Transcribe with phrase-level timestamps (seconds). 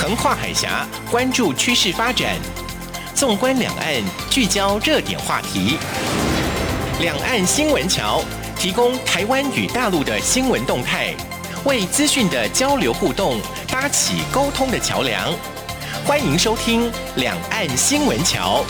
[0.00, 2.34] 横跨海峡，关注趋势发展。
[3.14, 5.76] 纵观两岸，聚焦热点话题。
[7.00, 8.24] 两岸新闻桥
[8.58, 11.14] 提供台湾与大陆的新闻动态，
[11.64, 15.30] 为资讯的交流互动搭起沟通的桥梁。
[16.06, 18.64] 欢迎收听《两岸新闻桥》。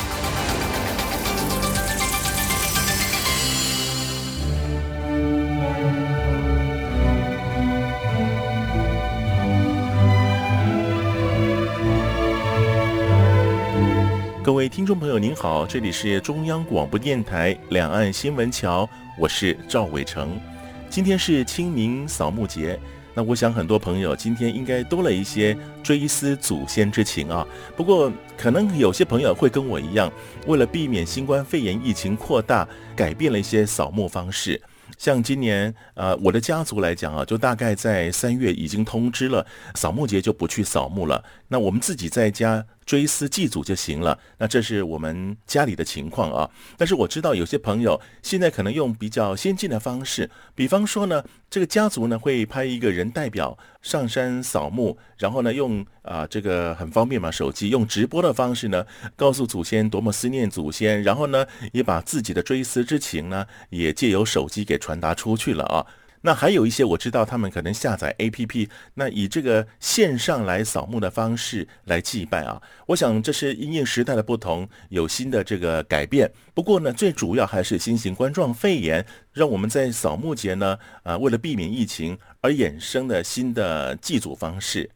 [14.51, 18.87] 各位听众朋友，您好，这里是中央广播电台两岸新闻桥，
[19.17, 20.41] 我是赵伟成。
[20.89, 22.77] 今天是清明扫墓节，
[23.15, 27.47] 那我想很多朋友今天应该多了一些追思祖先之情啊。
[27.77, 30.13] 不过，可能有些朋友会跟我一样，
[30.49, 34.61] 为了避免新冠肺炎疫情扩大，改变了一些扫墓方式。
[34.99, 41.23] 像今年，呃，我的家族来讲啊，就大概在三月已经通知了，扫墓节就不去扫墓了。
[41.47, 44.19] 那我们自己在家追思祭祖就行了。
[44.39, 46.51] 那这是我们家里的情况啊。
[46.77, 58.85] 但是我知道有些朋友现在可能用比较先进的方式，比方说呢，这个家族呢会派一个人代表上山扫墓，然后呢用啊这个很方便嘛，手机用直播的方式呢，
[59.17, 64.91] 告诉祖先多么思念祖先，然后呢也把自己的追思之情呢也借由手机给传。
[64.91, 65.87] 传达出去了啊，
[66.23, 76.31] 那还有一些我知道他们可能下载 APP，那以这个线上来扫墓的方式来祭拜啊，我想这是因应时代的不同，有新的这个改变。
[76.53, 84.91] 不过呢，最主要还是新型冠状肺炎，让我们在扫墓节呢，啊，为了避免疫情而衍生的新的祭祖方式。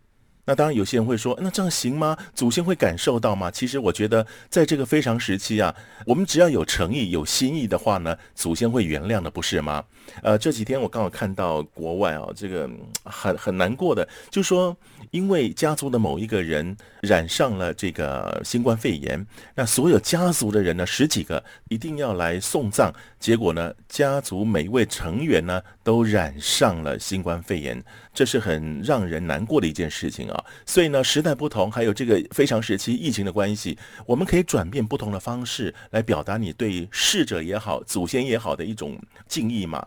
[0.47, 2.17] 那当然，有些人会说，那这样行吗？
[2.35, 3.51] 祖先会感受到吗？
[3.51, 9.83] 其实我觉得，在这个非常时期啊，我们只要有诚意、有心意的话呢，祖先会原谅的，不是吗？
[10.23, 12.69] 呃，这几天我刚好看到国外啊，这个
[13.05, 14.77] 很很难过的，就说，
[15.11, 22.93] 因为家族的某一个人染上了这个新冠肺炎，那所有家族的人呢，十几个一定要来送葬，
[23.25, 30.45] 结果呢，家族每一位成员呢都染上了新冠肺炎，这是很让人难过的一件事情啊。
[30.67, 39.87] 所以呢，时代不同，还有这个非常时期疫情的关系，我们可以转变不同的方式来表达你对逝者也好、祖先也好的一种敬意嘛。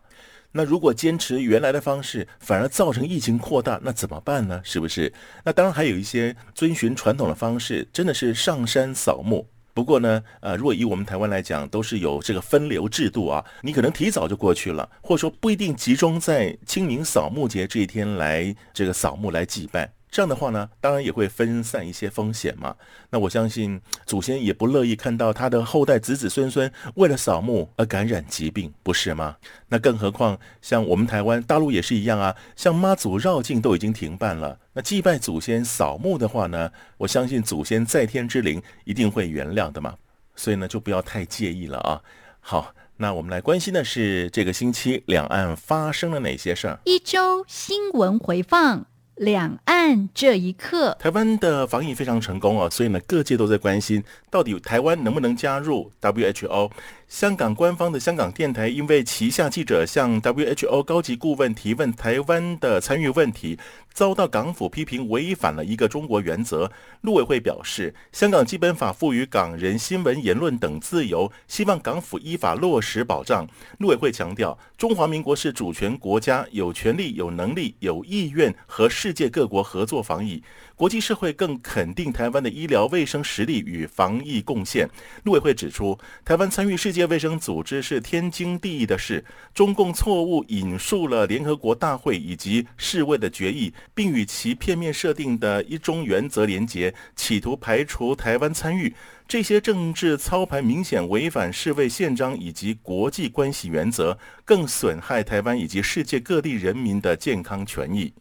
[0.54, 4.60] 那如果坚持原来的方式，反而造成疫情扩大，那怎么办呢？
[4.64, 5.14] 是不是？
[5.44, 9.48] 那当然还有一些遵循传统的方式，真的是上山扫墓。
[9.78, 19.97] 不过呢，呃，如果以我们台湾来讲，都是有这个分流制度啊，你可能提早就过去了，或者说不一定集中在清明扫墓节这一天来这个扫墓来祭拜。
[20.10, 22.76] 这样的话呢，当然也会分散一些风险嘛。
[23.10, 29.36] 那我相信祖先也不乐意看到他的后代子子孙孙为了扫墓而感染疾病，不是吗？
[29.68, 34.60] 那更何况像我们台湾、大陆也是一样啊，像妈祖绕境都已经停办了。
[34.74, 39.96] 那祭拜祖先、扫墓的话呢，我相信祖先在天之灵一定会原谅的嘛。
[40.36, 42.02] 所以呢，就不要太介意了啊。
[42.40, 46.80] 好，那我们来关心的是这个星期两岸发生了哪些事儿？
[46.86, 48.86] 一周新闻回放。
[49.18, 56.72] 两岸这一刻，台湾的防疫非常成功啊，所以呢，各界都在关心，到底台湾能不能加入 WHO。
[57.08, 63.58] 香港官方的香港电台因为旗下记者向 WHO 高级顾问提问台湾的参与问题，
[63.98, 66.72] 遭到港府批评违反了一个中国原则。
[67.02, 73.48] 陆委会表示，香港基本法赋予港人新闻言论等自由，希望港府依法落实保障。
[73.80, 80.44] 陆委会强调，中华民国是主权国家，有权利、有能力、有意愿和世界各国合作防疫。
[80.78, 84.88] 国际社会更肯定台湾的医疗卫生实力与防疫贡献。
[85.24, 89.26] 陆委会指出，台湾参与世界卫生组织是天经地义的事。
[89.56, 98.94] 中共错误引述了联合国大会以及世卫的决议，并与其片面设定的一中原则连结，企图排除台湾参与。
[99.28, 108.14] 这些政治操盘明显违反世卫宪章以及国际关系原则，更损害台湾以及世界各地人民的健康权益。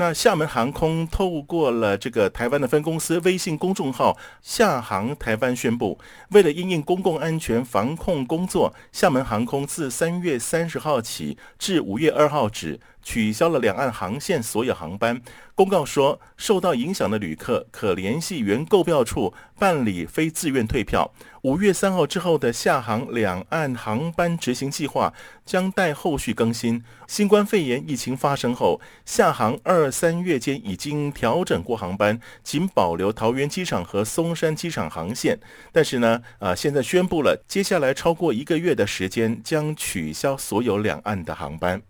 [0.00, 5.98] 那厦门航空透过了这个台湾的分公司微信公众号“厦航台湾”宣布，
[6.30, 12.80] 为了因应公共安全防控工作，厦门航空自三月三十号起至五月二号止。
[13.02, 15.20] 取消了两岸航线所有航班。
[15.54, 21.12] 公告说，受到影响的旅客可联系原购票处办理非自愿退票。
[21.42, 25.12] 五月三号之后的厦航两岸航班执行计划
[25.44, 26.82] 将待后续更新。
[27.06, 35.38] 新冠肺炎疫情发生后，厦航二三月间已经调整过航班，仅保留桃园机场和松山机场航线。
[35.72, 41.82] 但是呢，啊，现在宣布了，接下来超过一个月的时间将取消所有两岸的航班。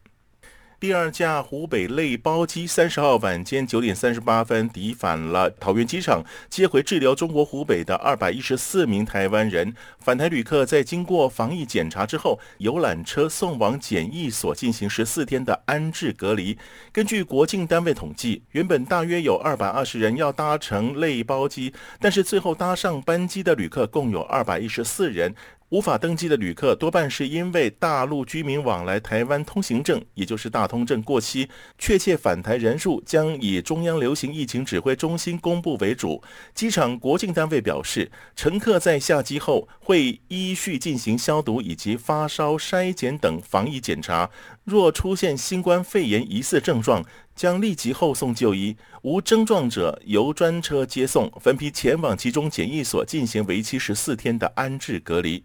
[0.80, 9.74] 第二架湖北类包机三十号晚间九点三十八分抵返了桃园机场，接回滞留中国湖北的二百一十四名台湾人。
[9.98, 16.56] 返台旅客在经过防疫检查之后，游览车送往检疫所进行十四天的安置隔离。
[16.90, 25.34] 根据国境单位统计，原本大约有二百二十人要搭乘类包机，但是最后搭上班机的旅客共有二百一十四人。
[25.70, 31.48] 无法登机的旅客多半是因为大陆居民往来台湾通行证，也就是大通证过期。
[31.78, 36.20] 确切返台人数将以中央流行疫情指挥中心公布为主。
[36.56, 44.28] 机场国境单位表示，乘客在下机后会依序进行消毒以及发烧筛检等防疫检查。
[44.64, 47.04] 若出现新冠肺炎疑似症状，
[47.36, 55.44] 将立即后送就医；无症状者由专车接送，分批前往集中检疫所进行为期十四天的安置隔离。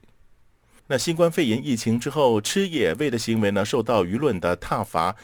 [0.88, 5.16] 那新冠肺炎疫情之后，吃野味的行为呢，受到舆论的挞伐。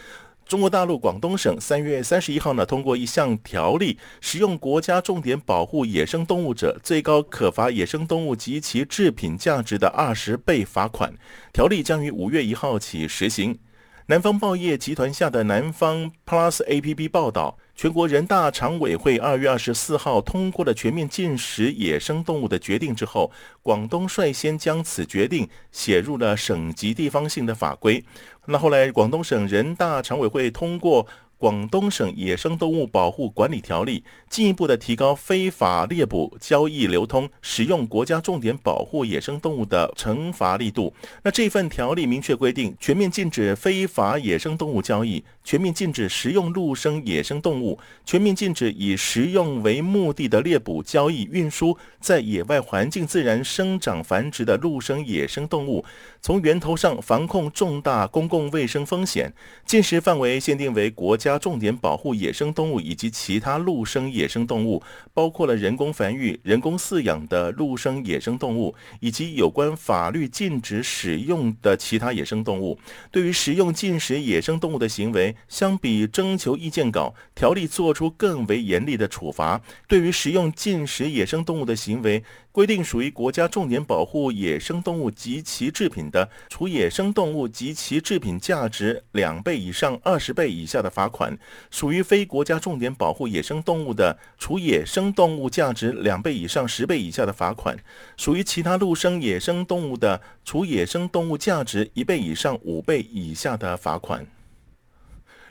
[0.48, 11.14] 中国大陆广东省三月三十一号呢，通过一项条例，使用国家重点保护野生动物者，最高可罚野生动物及其制品价值的二十倍罚款。
[11.54, 13.60] 条例将于五月一号起实行。
[14.08, 17.60] 南方报业集团下的南方 Plus APP 报道。
[17.82, 23.32] 全国人大常委会二月二十四号通过了全面禁食野生动物的决定之后，
[23.64, 28.06] 广东率先将此决定写入了省级地方性的法规。
[28.46, 31.08] 那后来，广东省人大常委会通过。
[31.42, 40.94] 广东省野生动物保护管理条例进一步的提高非法猎捕、交易、流通、使用国家重点保护野生动物的惩罚力度。
[41.24, 55.84] 那这份条例明确规定，全面禁止非法野生动物交易，全面禁止食用陆生野生动物，全面禁止以食用为目的的猎捕、交易、运输在野外环境自然生长繁殖的陆生野生动物，
[56.22, 59.34] 从源头上防控重大公共卫生风险。
[59.66, 61.31] 禁食范围限定为国家。
[61.38, 64.82] 重点保护野生动物以及其他陆生野生动物，
[65.14, 72.80] 包括了人工繁育、人工饲养的陆生野生动物，以及有关法律禁止使用的其他野生动物。
[73.12, 79.62] 对于食用禁食野生动物的行为，相比征求意见稿，条例作出更为严厉的处罚。
[79.88, 91.21] 对于食用禁食野生动物的行为，规定属于国家重点保护野生动物及其制品的，处野生动物及其制品价值两倍以上二十倍以下的罚款；
[91.70, 97.76] 属于非国家重点保护野生动物的，处野生动物价值两倍以上十倍以下的罚款；
[98.18, 104.26] 属于其他陆生野生动物的，处野生动物价值一倍以上五倍以下的罚款。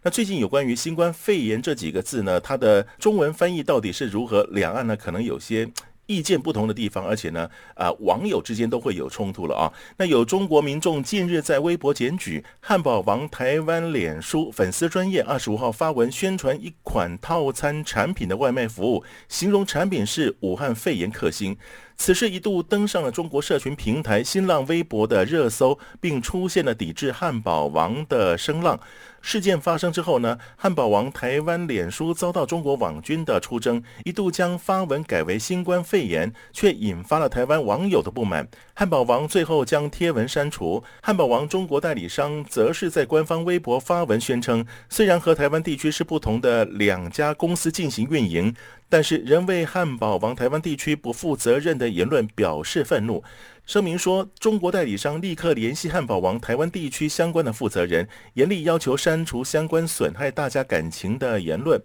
[0.03, 4.45] 那最近有关于新冠肺炎这几个字呢，它的中文翻译到底是如何？
[4.51, 5.69] 两岸呢可能有些。
[6.11, 9.73] 意见不同的地方，而且呢，啊、网友之间都会有冲突了啊。
[9.97, 21.57] 那有中国民众近日在微博检举汉堡王台湾脸书粉丝专业二十五号发文宣传一款套餐产品的外卖服务，形容产品是武汉肺炎克星。
[21.97, 28.81] 此事一度登上了中国社群平台新浪微博的热搜，并出现了抵制汉堡王的声浪。
[29.21, 38.49] 事件发生之后呢，汉堡王台湾脸书遭到中国网军的出征，一度将发文改为新冠肺炎，却引发了台湾网友的不满。
[38.75, 40.83] 汉堡王最后将贴文删除。
[41.03, 48.55] 汉堡王中国代理商则是在官方微博发文宣称，虽然和台湾地区是不同的两家公司进行运营。
[48.93, 53.23] 但是仍为汉堡王台湾地区不负责任的言论表示愤怒，
[53.67, 61.81] 声明说中国代理商立刻联系汉堡王台湾地区相关的负责人，严厉要求删除相关损害大家感情的言论。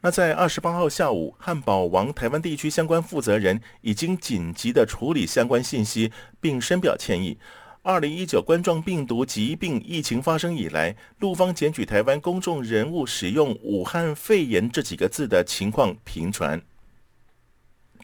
[0.00, 7.38] 那在二十八号下午，汉堡王台湾地区相关负责人已经紧急的处理相关信息，并深表歉意。
[7.82, 16.60] 二零一九冠状病毒疾病疫情发生以来，陆方检举台湾公众人物使用“武汉肺炎”这几个字的情况频传。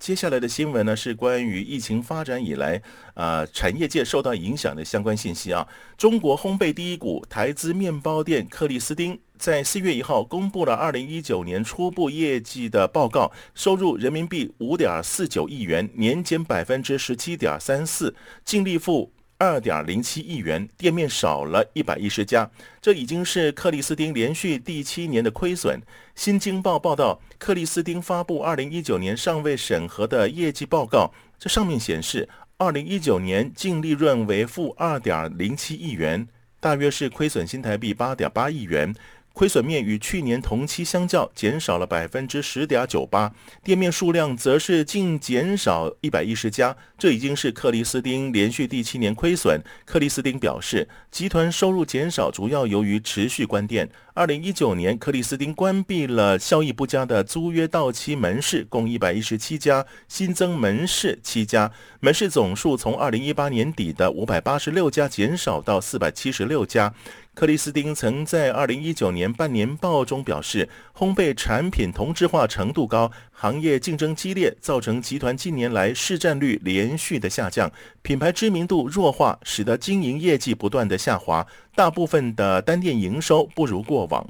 [0.04, 2.82] 接下来的新闻呢，是关于疫情发展以来
[3.14, 5.66] 啊、产业界受到影响的相关信息啊。
[5.96, 19.10] 中国烘焙第一股台资面包店克里斯汀在四月一号公布了二零一九年初步业绩的报告，收入人民币五点四九亿元，年减百分之十七点三四，净利负。
[19.44, 25.78] 二点零七亿元，店面少了一百一十家，这已经是克里斯汀连续第七年的亏损。
[26.14, 36.26] 新京报报道，克里斯汀发布二零一九年尚未审核的业绩报告，这上面显示，二零一九年净利润为负二点零七亿元，
[36.58, 38.94] 大约是亏损新台币八点八亿元。
[39.34, 49.60] 亏损面与去年同期相较减少了百分之十点九八，店面数量则是净减少一百一十家，这已经是克里斯汀连续第七年亏损。
[49.84, 53.90] 克里斯汀表示，集团收入减少主要由于持续关店。
[54.16, 66.94] 二零一九年，克里斯汀关闭了效益不佳的租约到期门市，共一百一十七家，新增门市七家，门市总数从二零一八年底的五百八十六家减少到四百七十六家。
[67.34, 84.26] 克里斯汀曾在二零一九年半年报中表示，烘焙产品同质化程度高，行业竞争激烈，造成集团近年来市占率连续的下降，品牌知名度弱化，使得经营业绩不断的下滑，大部分的单店营收不如过往。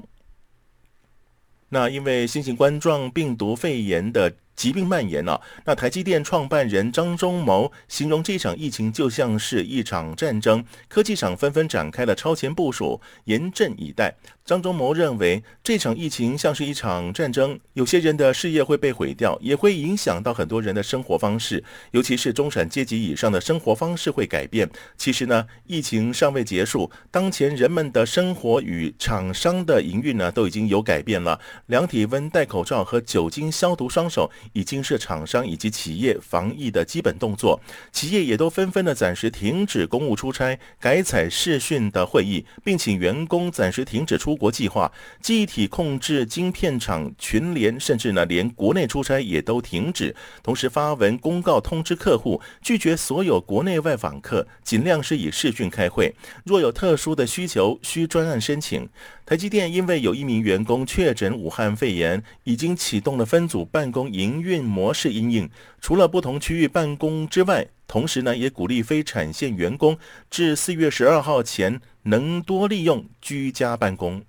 [1.69, 14.15] 那因为新型冠状病毒肺炎的疾病蔓延了、那台积电创办人张忠谋形容这场疫情就像是一场战争，科技厂纷纷展开了超前部署，严阵以待。
[14.45, 24.69] 张忠谋认为，这场疫情像是一场战争，有些人的事业会被毁掉，也会影响到很多人的生活方式，尤其是中产阶级以上的生活方式会改变。
[24.97, 31.39] 其实呢，疫情尚未结束，当前人们的生活与厂商的营运呢都已经有改变了。
[31.65, 37.59] 量体温、戴口罩和酒精消毒双手已经是厂商以及企业防疫的基本动作，
[37.91, 44.35] 企业也都纷纷的暂时停止公务出差，改采视讯的会议，并请员工暂时停止出。
[44.35, 50.13] 国计划、记忆体控制晶片厂群联，甚至呢连国内出差也都停止。
[50.43, 56.13] 同时发文公告通知客户，拒绝所有国内外访客，尽量是以视讯开会。
[56.43, 58.89] 若有特殊的需求，需专案申请。
[59.25, 65.49] 台积电因为有一名员工确诊武汉肺炎，已经启动了分组办公营运模式因应。
[65.81, 69.97] 除了不同区域办公之外，同时呢也鼓励非产线员工
[70.29, 74.21] 至四月十二号前能多利用居家办公。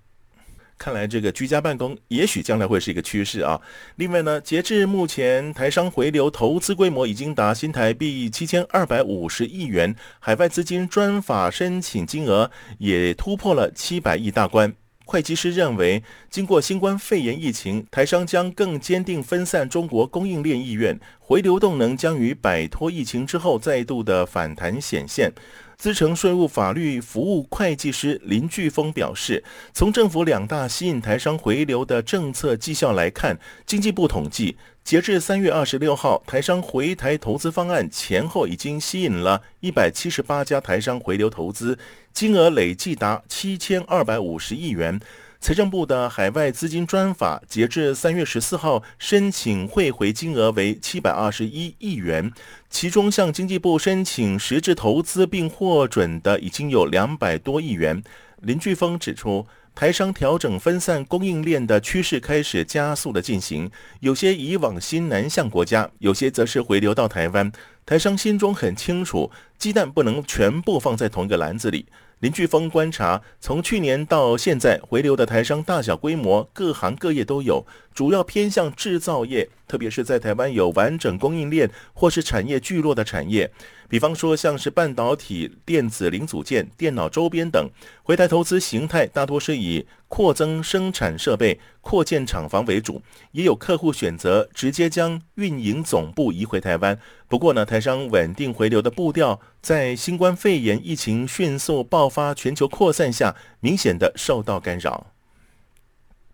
[0.78, 3.60] 看来这个居家办公也许将来会是一个趋势啊。
[3.96, 14.74] 另外呢，截至目前，台商回流投资规模已经达新台币七千二百五十亿元，海外资金专法申请金额也突破了七百亿大关。
[15.06, 25.32] 会计师认为，经过新冠肺炎疫情，台商将更坚定分散中国供应链意愿，回流动能将于摆脱疫情之后再度的反弹显现。
[25.76, 41.76] 资诚税务法律服务会计师林巨峰表示，从政府两大吸引台商回流的政策绩效来看，经济部统计，截至三月二十六号，台商回台投资方案前后已经吸引了一百七十八家台商回流投资，
[42.12, 45.00] 金额累计达七千二百五十亿元。
[45.40, 52.30] 财政部的海外资金专法，截至三月十四号，申请汇回金额为七百二十一亿元，
[52.70, 58.00] 其中向经济部申请实质投资并获准的已经有两百多亿元。
[58.40, 67.52] 林巨峰指出，台商调整分散供应链的趋势开始加速的进行，有些移往新南向国家，有些则是回流到台湾。
[67.84, 71.84] 台商心中很清楚，鸡蛋不能全部放在同一个篮子里。
[72.20, 83.52] 林巨峰观察，从去年到现在，回流的台商大小规模、各行各业都有，主要偏向制造业，特别是在台湾有完整供应链或是产业聚落的产业。
[83.88, 87.70] 比方说，像是半导体、电子零组件、电脑周边等，
[88.02, 93.02] 回台投资形态大多是以扩增生产设备、扩建厂房为主，
[93.32, 96.98] 也有客户选择直接将运营总部移回台湾。
[97.28, 105.12] 不过呢，台商稳定回流的步调，在新冠肺炎疫情迅速爆发、全球扩散下，明显的受到干扰。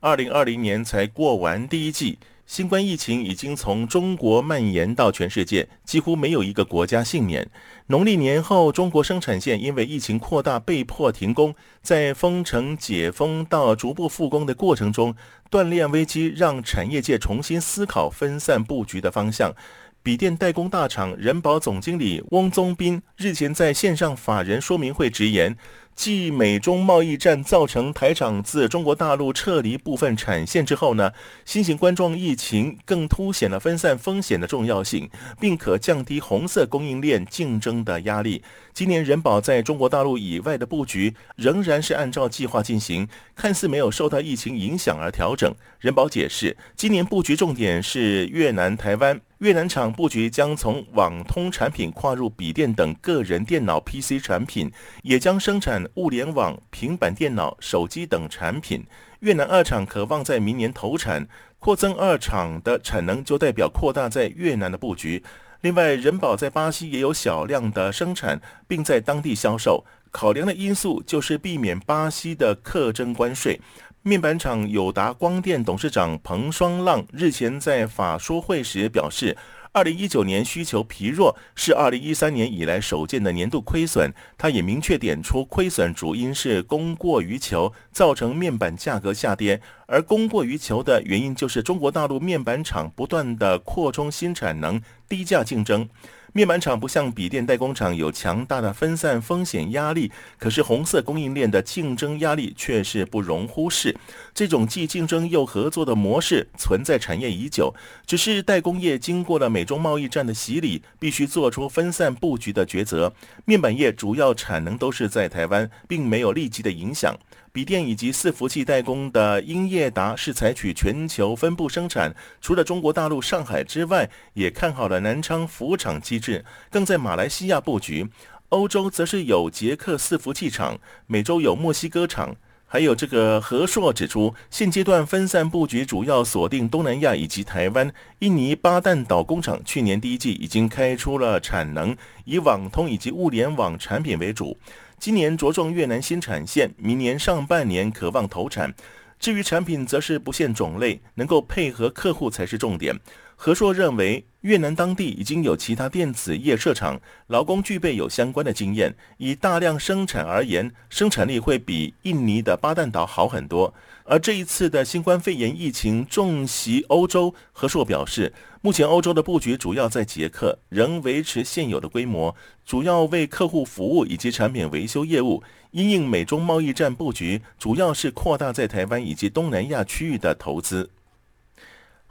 [0.01, 2.19] 二零二零年才过完第一季。
[2.53, 7.49] 新冠疫情已经从中国蔓延到全世界，几乎没有一个国家幸免。
[7.87, 15.15] 农历年后，中国生产线因为疫情扩大被迫停工，在封城、解封到逐步复工的过程中，
[15.51, 19.55] 锻炼危机让产业界重新思考分散布局的方向。
[20.03, 25.57] 笔电代工大厂人保总经理翁宗斌日前在线上法人说明会直言。
[26.05, 31.13] 继美中贸易战造成台厂自中国大陆撤离部分产线之后呢，
[31.45, 38.43] 新型冠状疫情更凸显了分散风险的重要性，并可降低红色供应链竞争的压力。
[38.75, 45.55] 今年人保在中国大陆以外的布局仍然是按照计划进行，看似没有受到疫情影响而调整。
[45.79, 49.21] 人保解释，今年布局重点是越南、台湾。
[49.39, 58.87] 越南厂布局将从网通产品跨入笔电等个人电脑 PC 产品，也将生产物联网、平板电脑、手机等产品。
[59.21, 65.23] 越南二厂可望在明年投产，扩增二厂的产能，就代表扩大在越南的布局。
[65.63, 69.85] 另外，人保在巴西也有小量的生产，并在当地销售。
[70.11, 73.61] 考量的因素就是避免巴西的课征关税。
[74.03, 79.37] 面板厂友达光电董事长彭双浪日前在法说会时表示，
[79.75, 84.13] 二零一九年需求疲弱，是二零一三年以来首见的年度亏损。
[84.37, 89.63] 他也明确点出，亏损主因是供过于求，造成面板价格下跌。
[89.87, 95.89] 而供过于求的原因，就是中国大陆面板厂不断的扩充新产能，低价竞争。
[96.35, 103.95] 面板厂不像笔电代工厂有强大的分散风险压力，可是红色供应链的竞争压力却是不容忽视。
[104.33, 107.75] 这种既竞争又合作的模式存在产业已久，
[108.07, 113.13] 只是代工业经过了美中贸易战的洗礼，必须做出分散布局的抉择。
[113.45, 117.15] 面板业主要产能都是在台湾，并没有立即的影响。
[117.53, 128.09] 笔电以及伺服器代工的英业达是采取全球分布生产，除了中国大陆上海之外，也看好了南昌服务厂机制，更在马来西亚布局。
[128.49, 132.35] 欧洲则是有捷克伺服器厂，美洲有墨西哥厂，
[132.67, 137.93] 还有这个和硕指出，现阶段分散布局主要锁定东南亚以及台湾。
[138.21, 141.95] 印尼巴旦岛工厂去年第一季已经开出了产能，
[142.25, 144.57] 以网通以及物联网产品为主。
[145.03, 148.73] 今年着重越南新产线，明年上半年可望投产。
[149.19, 152.97] 至于产品，则是不限种类，能够配合客户才是重点。
[153.35, 158.95] 何硕认为，越南当地已经有其他电子业设厂，劳工具备有相关的经验。
[159.17, 163.75] 以大量生产而言，生产力会比印尼的巴旦岛好很多。
[164.05, 168.33] 而这一次的新冠肺炎疫情重袭欧洲，何硕表示，
[168.65, 175.43] 目前欧洲的布局主要在捷克，仍维持现有的规模，主要为客户服务以及产品维修业务。
[175.73, 180.89] 因应美中贸易战布局，主要是扩大在台湾以及东南亚区域的投资。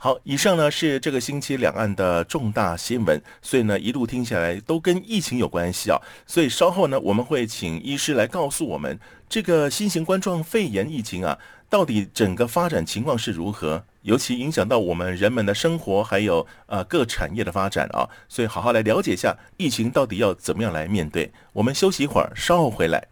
[0.04, 5.98] 好，以上呢是这个星期两岸的重大新闻，所以呢一路听下来都跟疫情有关系啊。
[6.26, 11.38] 所以稍后呢我们会请医师来告诉我们，这个新型冠状肺炎疫情啊，
[11.70, 18.10] 到底整个发展情况是如何，尤其影响到我们人们的生活，还有呃各产业的发展啊。
[18.28, 21.30] 所以好好来了解一下疫情到底要怎么样来面对。
[21.52, 23.06] 我们休息一会儿，稍后回来。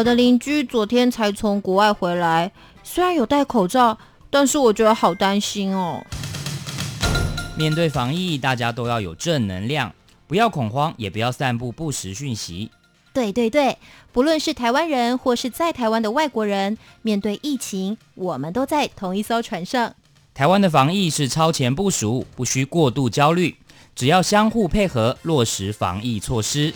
[0.00, 2.50] 我的邻居昨天才从国外回来，
[2.82, 3.98] 虽然有戴口罩，
[4.30, 6.02] 但是我觉得好担心哦。
[7.54, 9.92] 面对防疫，大家都要有正能量，
[10.26, 12.70] 不要恐慌，也不要散布不实讯息。
[13.12, 13.76] 对对对，
[14.10, 19.94] 不论是台湾人或是在台湾的外国人，面对疫情，我们都在同一艘船上。
[20.32, 23.54] 台湾的防疫是超前部署，不需过度焦虑，
[23.94, 26.72] 只要相互配合，落实防疫措施。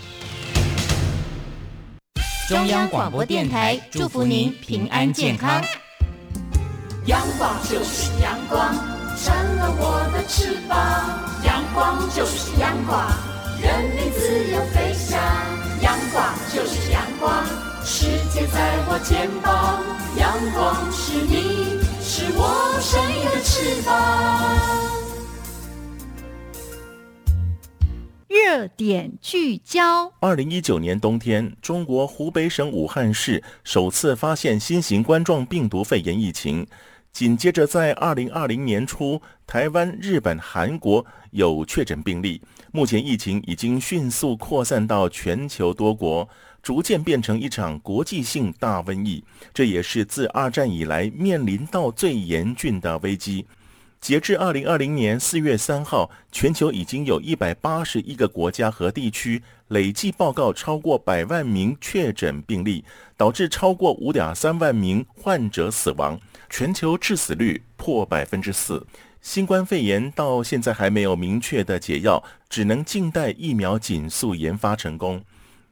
[2.46, 5.62] 中央广播电台祝福您平安健康。
[7.07, 8.74] 阳光就是阳光，
[9.16, 10.78] 成了我的翅膀。
[11.42, 13.02] 阳光就是阳光，
[13.62, 15.18] 人民自由飞翔。
[15.80, 17.46] 阳光就是阳光，
[17.83, 19.83] 世界在我肩膀。
[20.18, 25.03] 阳光是你，是我生命的翅膀。
[28.35, 36.66] 热点聚焦：二零一九年冬天，中国湖北省武汉市首次发现新型冠状病毒肺炎疫情。
[37.12, 42.42] 紧接着，在二零二零年初，台湾、日本、韩国有确诊病例。
[42.73, 46.29] 目前，疫情已经迅速扩散到全球多国，
[46.61, 49.23] 逐渐变成一场国际性大瘟疫。
[49.53, 53.47] 这也是自二战以来面临到最严峻的危机。
[54.04, 62.84] 截至二零二零年四月三号，全球已经有一百八十一个国家和地区累计报告超过百万名确诊病例，
[63.16, 68.86] 导致超过五点三万名患者死亡，全球致死率破百分之四。
[69.22, 75.24] 新冠肺炎到现在还没有明确的解药，只能静待疫苗紧速研发成功。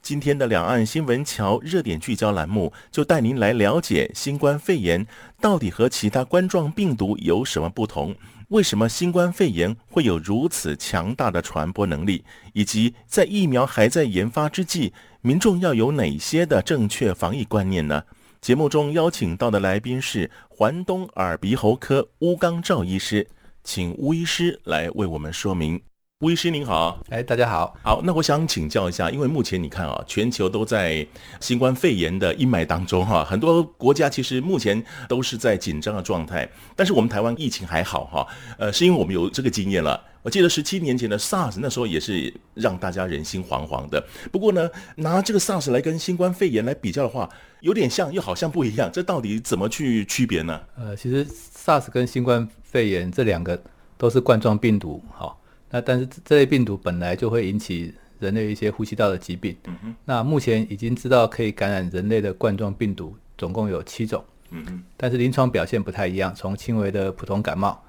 [0.02, 5.06] 今天的两岸新闻桥热点聚焦栏目，就带您来了解新冠肺炎
[5.40, 8.12] 到底和其他冠状病毒有什么不同？
[8.48, 12.24] 为什么新冠肺炎会有如此强大的传播能力？
[12.52, 18.02] 以及在疫苗还在研发之际，民众要有哪些的正确防疫观念呢？
[18.40, 23.28] 节目中邀请到的来宾是环东耳鼻喉科鄔纲兆医师，
[23.62, 25.80] 请鄔医师来为我们说明。
[26.22, 31.04] 鄔医师您好，哎，大家好，好，那我想请教一下，因为目前你看啊，全球都在
[31.40, 38.24] 新冠肺炎的阴霾当中哈，很多国家其实目前都是在紧张的状态，但是我们台湾疫情还好哈，
[38.56, 40.00] 呃，是因为我们有这个经验了。
[40.22, 44.00] 我记得十七年前的 SARS 那时候也是让大家人心惶惶的。
[44.30, 47.28] 不过呢，拿这个 SARS 来跟新冠肺炎来比较的话，
[47.62, 50.60] 有点像又好像不一样，这到底怎么去区别呢？
[50.76, 53.60] 呃，其实 SARS 跟新冠肺炎这两个
[53.98, 55.36] 都是冠状病毒，哈。
[55.72, 59.56] 那但是这类病毒本来就会引起人类一些呼吸道的疾病。
[60.04, 64.22] 那目前已经知道可以感染人类的冠状病毒总共有七种。
[64.50, 64.82] 嗯哼。
[64.96, 67.82] 但是临床表现不太一样，从轻微的普通感冒，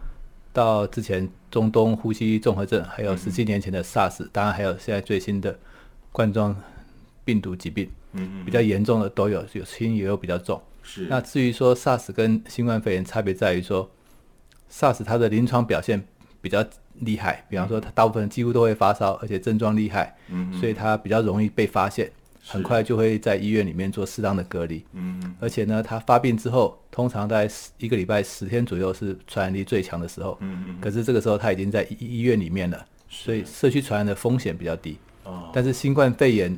[0.54, 5.60] 到之前中东呼吸综合症，还有十七年前的 SARS，当然还有现在最新的
[6.12, 6.56] 冠状
[7.26, 7.90] 病毒疾病。
[8.14, 8.46] 嗯嗯。
[8.46, 10.60] 比较严重的都有，有轻也有比较重。
[10.82, 11.08] 是。
[11.10, 13.92] 那至于说 SARS 跟新冠肺炎差别在于说
[14.72, 16.08] ，SARS 它的临床表现
[16.44, 16.64] 比较。
[17.00, 22.08] 厉害，比方说，他大部分几乎都会发烧，而且症状厉害，嗯，所以他比较容易被发现，
[22.46, 36.56] 很快就会在医院里面做适当的隔离，嗯，而且呢，他发病之后，通常在一个礼拜十天左右是传染力最强的时候，嗯，可是这个时候他已经在医医院里面了，所以社区传染的风险比较低，哦，但是新冠肺炎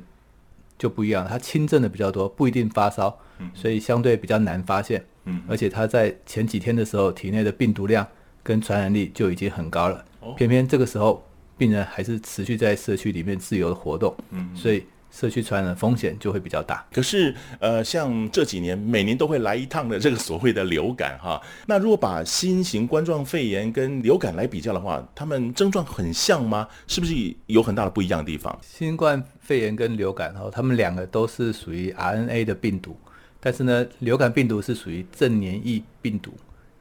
[0.77, 3.17] 就不一样，他轻症的比较多，不一定发烧，
[3.53, 8.05] 所以相对比较难发现，嗯，而且他在前几天的时候，体内的病毒量
[8.45, 10.05] 跟传染力就已经很高了。
[10.37, 11.27] 偏偏这个时候，
[11.57, 16.85] 病人还是持续在社区里面自由的活动，嗯，所以社区传染的风险就会比较大。
[16.93, 26.67] 可是，呃，像这几年每年都会来一趟的这个所谓的流感，哈，那如果把新型冠状肺炎跟流感来比较的话，他们症状很像吗？
[26.85, 27.13] 是不是
[27.47, 28.55] 有很大的不一样的地方？
[28.61, 32.97] 新冠肺炎跟流感，哈，他们两个都是属于 RNA 的病毒，
[33.39, 36.33] 但是呢，流感病毒是属于正粘液病毒。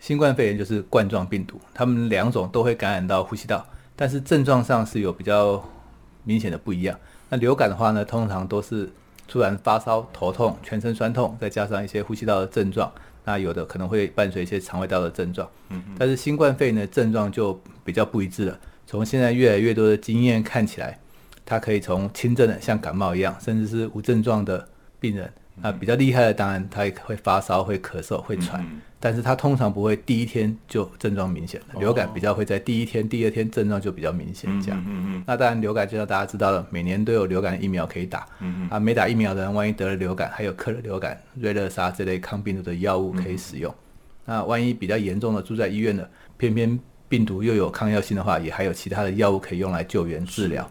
[0.04, 5.66] 新冠肺炎就是冠状病毒，他们两种都会感染到呼吸道，但是症状上是有比较
[6.24, 6.94] 明显的不一样。
[7.30, 8.86] 那流感的话呢，通常都是
[9.26, 12.92] 突然发烧、头痛、全身酸痛，再加上一些呼吸道的症状，
[13.24, 15.48] 那有的可能会伴随一些肠胃道的症状。
[15.70, 18.60] 嗯，但是新冠肺炎的症状就比较不一致了。
[18.86, 20.98] 从现在越来越多的经验看起来，
[21.46, 24.68] 它可以从轻症的像感冒一样，甚至是无症状的
[25.00, 25.32] 病人。
[25.62, 31.60] 那比较厉害的，当然他也会发烧、会咳嗽、会喘，嗯、但是它通常不会第一天就症状明显。
[31.78, 34.82] 流感比较会在第一天、第二天症状就比较明显这样。
[34.86, 38.26] 嗯嗯，嗯那当然流感就像大家知道了，每年都有流感疫苗可以打。
[38.40, 38.68] 嗯嗯。
[38.70, 43.70] 啊，没打疫苗的人，万一得了流感，还有克流感、瑞乐沙这类抗病毒的药物可以使用。
[43.70, 43.76] 嗯、
[44.24, 50.66] 那万一比较严重的住在医院的，偏偏病毒又有抗药性的话，也还有其他的药物可以用来救援治疗。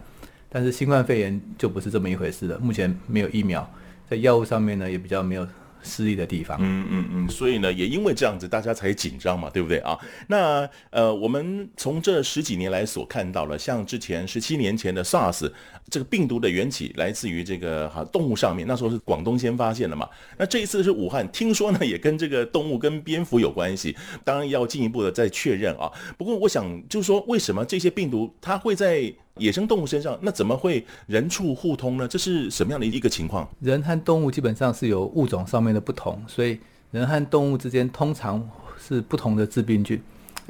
[0.48, 3.64] 但是新冠肺炎就不是这么一回事了，目前没有疫苗。
[4.10, 5.46] 在药物上面呢也比较没有。
[5.84, 9.96] 失利的地方，嗯嗯嗯，所以呢，也因为这样子，大家才紧张嘛，对不对啊？
[10.28, 15.50] 那呃，我们从这十几年来所看到了，像之前十七年前的 SARS，
[15.90, 20.08] 这个病毒的缘起来自于这个哈动物上面，那时候是广东先发现的嘛。
[20.38, 23.94] 那这一次是武汉，听说呢也跟这个动物跟蝙蝠有关系，
[24.24, 25.92] 当然要进一步的再确认啊。
[26.16, 32.06] 不过我想就是说，为什么这些病毒它会在野生动物身上，那怎么会人畜互通呢？
[32.06, 33.48] 这是什么样的一个情况？
[33.60, 36.58] 人和动物基本上是有物种上面的不同，所以
[36.92, 40.00] 人和动物之间通常是不同的致病菌。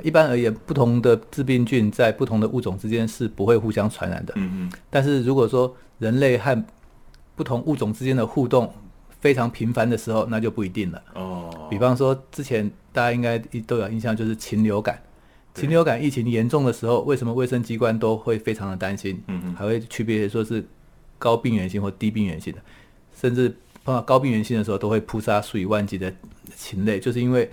[0.03, 4.35] 一般而言，不同的致病菌在不同的物种之间是不会互相传染的。
[4.37, 4.73] 嗯嗯。
[4.91, 6.65] 但是如果说人类和
[7.37, 8.71] 不同物种之间的互动
[9.21, 11.03] 非常频繁的时候，那就不一定了。
[11.15, 11.69] 哦。
[11.71, 15.01] 比方说，之前大家应该都有印象，就是禽流感。
[15.55, 19.23] 禽流感疫情严重的时候，为什么卫生机关都会非常的担心？
[19.29, 20.65] 嗯嗯，还会区别说是
[21.17, 22.59] 高病原性或低病原性的，
[23.15, 26.13] 甚至碰到高病原性的时候，都会扑杀数以万计的
[26.57, 27.49] 禽类，就是因为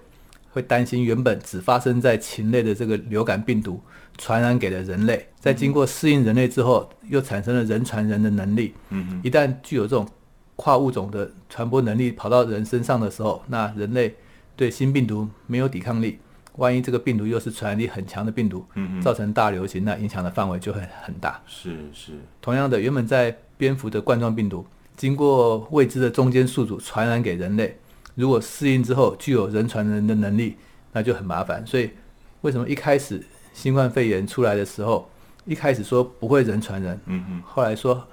[0.50, 3.80] 会担心原本只发生在禽类的这个流感病毒
[4.18, 8.74] 传染给了人类，在经过适应人类之后，又产生了人传人的能力。
[8.90, 10.08] 嗯嗯，一旦具有这种
[10.56, 14.16] 跨物种的传播能力跑到人身上的时候，那人类
[14.56, 16.18] 对新病毒没有抵抗力。
[16.58, 18.66] 万一这个病毒又是传染力很强的病毒，
[19.02, 21.42] 造成大流行，那影响的范围就会很大。
[21.48, 22.14] 是是。
[22.42, 24.66] 同样的，原本在蝙蝠的冠状病毒，
[24.98, 27.78] 经过未知的中间宿主传染给人类，
[28.16, 30.58] 如果适应之后具有人传人的能力，
[30.92, 31.66] 那就很麻烦。
[31.66, 31.90] 所以，
[32.42, 35.10] 为什么一开始新冠肺炎出来的时候，
[35.46, 38.06] 一开始说不会人传人，嗯嗯，后来说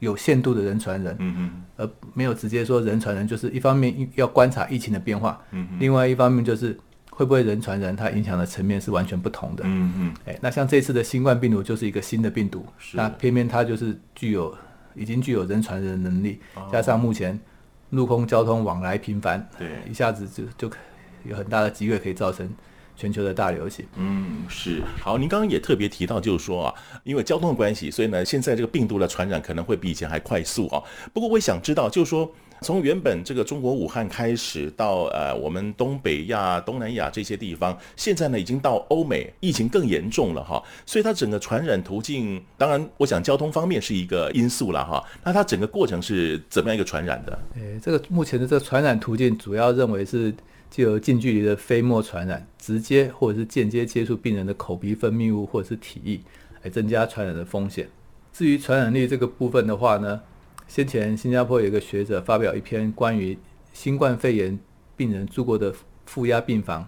[0.00, 5.42] 有限度的人传人，嗯嗯，而没有直接说人传人，就是一方面要观察疫情的变化，
[5.78, 6.78] 另外一方面就是。
[7.16, 7.96] 会不会人传人？
[7.96, 9.64] 它影响的层面是完全不同的。
[9.66, 10.14] 嗯嗯。
[10.26, 14.54] 哎，那像这次的新冠病毒就是一个新的病毒，那偏偏它就是具有
[14.94, 16.38] 已经具有人传人的能力，
[16.70, 17.40] 加上目前
[17.88, 20.76] 陆空交通往来频繁，对，一下子就就
[21.24, 22.46] 有很大的机会可以造成
[22.94, 23.86] 全球的大流行。
[23.96, 24.82] 嗯，是。
[25.00, 30.82] 好，您刚刚也特别提到，就是说啊，因为交通的关系，所以呢，现在这个病毒的传染可能会比以前还快速啊。
[31.14, 32.30] 不过我也想知道，就是说。
[32.66, 40.60] 从原本这个中国武汉开始，到呃我们东北亚、东南亚这些地方，现在呢已经到欧美，疫情更严重了哈。
[40.84, 45.00] 所以它整个传染途径，当然我想交通方面是一个因素了哈。
[45.22, 47.38] 那它整个过程是怎么样一个传染的？
[47.54, 50.34] 诶，这个目前的这个传染途径主要认为是
[50.68, 56.18] 就近距离的飞沫传染，直接或者是间接接触病人的口鼻分泌物或者是体液，
[56.64, 57.88] 来增加传染的风险。
[58.32, 60.20] 至于传染力这个部分的话呢？
[60.68, 63.38] 先前新加坡有一个学者发表一篇关于
[63.72, 64.58] 新冠肺炎
[64.96, 65.72] 病人住过的
[66.06, 66.86] 负压病房，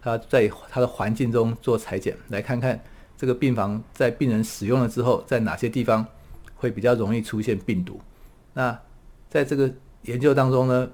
[0.00, 2.80] 他在他的环境中做裁剪，来看看
[3.16, 6.06] 这个病房在病人使用了之后，在哪些地方
[6.54, 8.00] 会比较容易出现病毒。
[8.54, 8.78] 那
[9.28, 9.70] 在这个
[10.02, 10.88] 研究当中呢，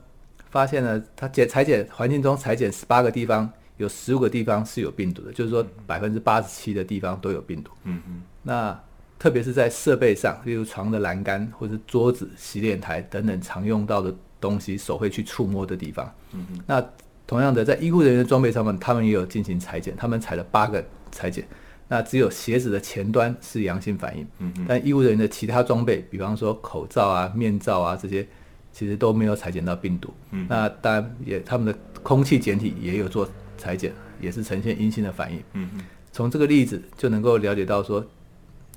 [0.50, 7.70] 发现了他检采检环境中裁剪十八个地方，有十五个地方是有病毒的，就是说百分之八十七的地方都有病毒。
[7.84, 8.80] 嗯嗯，那。
[9.24, 16.14] 特别是在设备上，例如床的栏杆或者桌子、洗脸台等等常用到的东西，手会去触摸的地方。
[16.34, 16.60] 嗯嗯。
[16.66, 16.86] 那
[17.26, 21.42] 同样的，在医护人员的装备上面，他们也有进行裁剪，他们采了八个裁剪，
[21.88, 24.26] 那只有鞋子的前端是阳性反应。
[24.40, 24.66] 嗯嗯。
[24.68, 28.28] 但医务人员的其他装备，比方说口罩啊、面罩啊这些，
[28.74, 30.12] 其实都没有裁剪到病毒。
[30.32, 30.46] 嗯。
[30.50, 35.38] 那当然也，他们的空气检体也有做裁剪，也是呈现阴性的反应。
[35.54, 35.80] 嗯嗯。
[36.12, 38.04] 从这个例子就能够了解到说。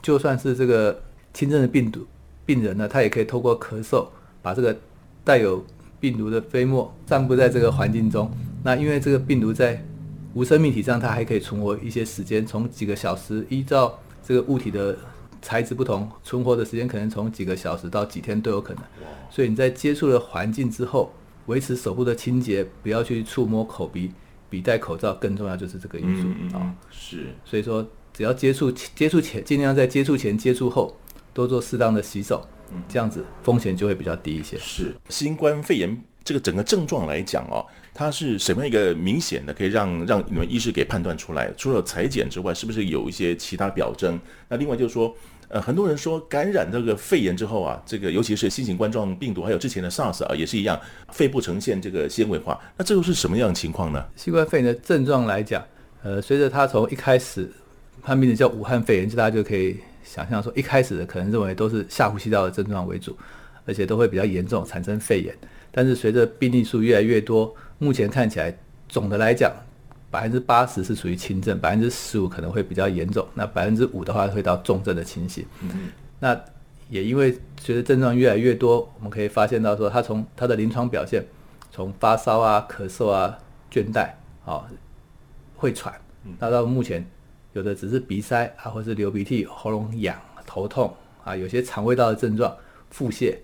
[0.08, 0.98] 就算是这个
[1.34, 2.08] 轻症的病毒
[2.46, 4.08] 病人呢，他也可以透过咳嗽，
[4.42, 4.74] 把这个
[5.26, 5.62] 带有
[6.00, 8.32] 病毒的飞沫散布在这个环境中。
[8.64, 9.84] 那因为这个病毒在
[10.34, 14.98] 无生命体上，它还可以存活一些时间，从几个小时，依照这个物体的
[15.42, 18.84] 材质不同，存活的时间可能从几个小时到几天都有可能。
[19.30, 21.12] 所以你在接触了环境之后，
[21.48, 24.14] 维持手部的清洁，不要去触摸口鼻，
[24.50, 26.72] 比戴口罩更重要，就是这个因素啊、嗯哦。
[26.90, 27.86] 是，所以说。
[28.18, 30.98] 只要接触接触前，尽量在接触前、接触后
[31.36, 32.44] 多做适当的洗手，
[32.90, 34.58] 这样子风险就会比较低一些。
[34.58, 41.54] 是新冠肺炎这个整个症状来讲哦，它是什么样一个明显的可以让让你们医师给判断出来？
[41.56, 44.20] 除了裁剪之外，是不是有一些其他表征？
[44.50, 45.16] 那另外就是说，
[45.50, 52.60] 呃，很多人说感染这个肺炎之后啊，这个尤其是新型冠状病毒，还有之前的 SARS 啊，也是一样，肺部呈现这个纤维化。
[52.78, 54.04] 那这又是什么样的情况呢？
[54.16, 55.64] 新冠肺炎的症状来讲，
[56.02, 57.48] 呃，随着它从一开始。
[58.08, 63.14] 它名字叫武汉肺炎，就大家就可以想象说，一开始的可能认为都是下呼吸道的症状为主，
[63.66, 65.36] 而且都会比较严重，产生肺炎。
[65.74, 69.52] 但是随着病例数越来越多，目前看起来，总的来讲，
[70.10, 75.46] 百分之八十是属于轻症，百分之十五可能会比较严重，那百分之五的话会到重症的情形。
[75.62, 76.40] 嗯、那
[76.90, 81.22] 也因为随着症状越来越多，我们可以发现到说，他从他的临床表现，
[81.74, 83.38] 从发烧啊、咳嗽啊、
[83.70, 84.12] 倦怠，
[84.46, 84.66] 啊，
[85.58, 85.94] 会喘，
[86.40, 87.06] 那到目前
[87.54, 92.56] 有的只是鼻塞啊，或是流鼻涕、喉咙痒、头痛啊，有些肠胃道的症状、
[92.90, 93.36] 腹泻，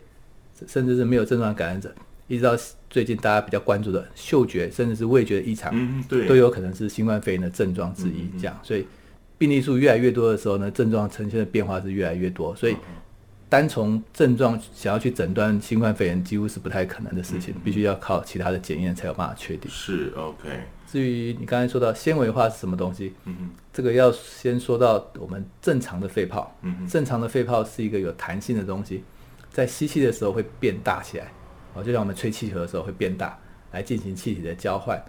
[0.67, 1.93] 甚至是没有症状的感染者，
[2.27, 2.55] 一直到
[2.89, 8.29] 最近大家比较关注的嗅觉，甚至是味觉的异常，嗯，对，都有可能是新冠肺炎的症状之一。
[8.39, 8.85] 这样，所以
[9.37, 12.75] 病例数越来越多的时候呢，症状呈现的变化是越来越多，所以。
[13.49, 19.69] 单从症状想要去诊断新冠肺炎，几乎是不太可能的事情，必须要靠其他的检验才有办法确定。
[19.69, 20.49] 是 OK。
[20.87, 23.13] 至于你刚才说到纤维化是什么东西，
[23.73, 26.55] 这个要先说到我们正常的肺泡。
[26.87, 29.03] 正常的肺泡是一个有弹性的东西，
[29.51, 31.31] 在吸气的时候会变大起来，
[31.73, 33.37] 哦，就像我们吹气球的时候会变大，
[33.71, 35.03] 来进行气体的交换。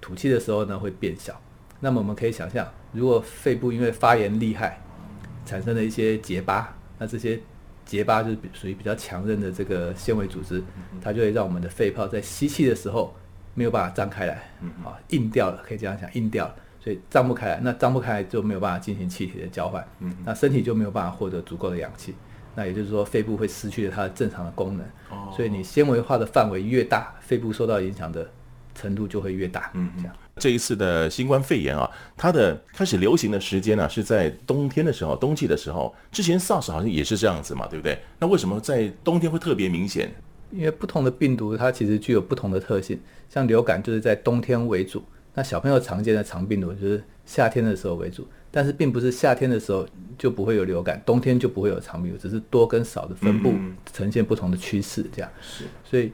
[0.00, 1.40] 吐气的时候呢会变小。
[1.80, 4.78] 那么我们可以想象，如果肺部因为发炎厉害，
[5.46, 7.40] 产生了一些结疤，那这些。
[7.88, 10.62] 结疤就是属于比较强韧的这个纤维组织，
[11.00, 13.16] 它就会让我们的肺泡在吸气的时候
[13.54, 14.34] 没有办法张开来，
[14.84, 16.56] 啊，硬掉了，可以这样讲，硬掉了，
[16.88, 22.14] 所以张不开来，那张不开来就没有办法进行气体的交换，嗯那身体就没有办法获得足够的氧气，
[22.54, 28.26] 那也就是说肺部会失去了它的正常的功能，哦所以你纤维化的范围越大，肺部受到影响的
[28.74, 30.16] 程度就会越大，嗯，这样。
[30.36, 35.94] 这一次的新冠肺炎啊，它的开始流行的时间呢、啊，是在冬天的时候，冬季的时候。
[36.10, 37.98] 之前 SARS 好像也是这样子嘛，对不对？
[38.18, 40.10] 那为什么在冬天会特别明显？
[40.50, 42.98] 因为不同的病毒它其实具有不同的特性。
[43.28, 45.04] 像流感就是在冬天为主，
[45.38, 48.26] 那小朋友常见的肠病毒就是夏天的时候为主。
[48.50, 49.86] 但是并不是夏天的时候
[50.18, 53.54] 就不会有流感，冬天就不会有肠病毒，只是多跟少的分布
[53.92, 55.30] 呈现不同的趋势这样。
[55.40, 56.10] 是，所以。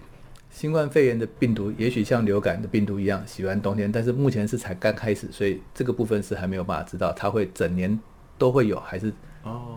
[0.51, 7.99] 新冠肺炎的病毒也许像流感的病毒一样喜欢冬天，但是目前是才刚开始，所以这个部分是还没有办法知道它会整年
[8.39, 9.13] 都会有，还是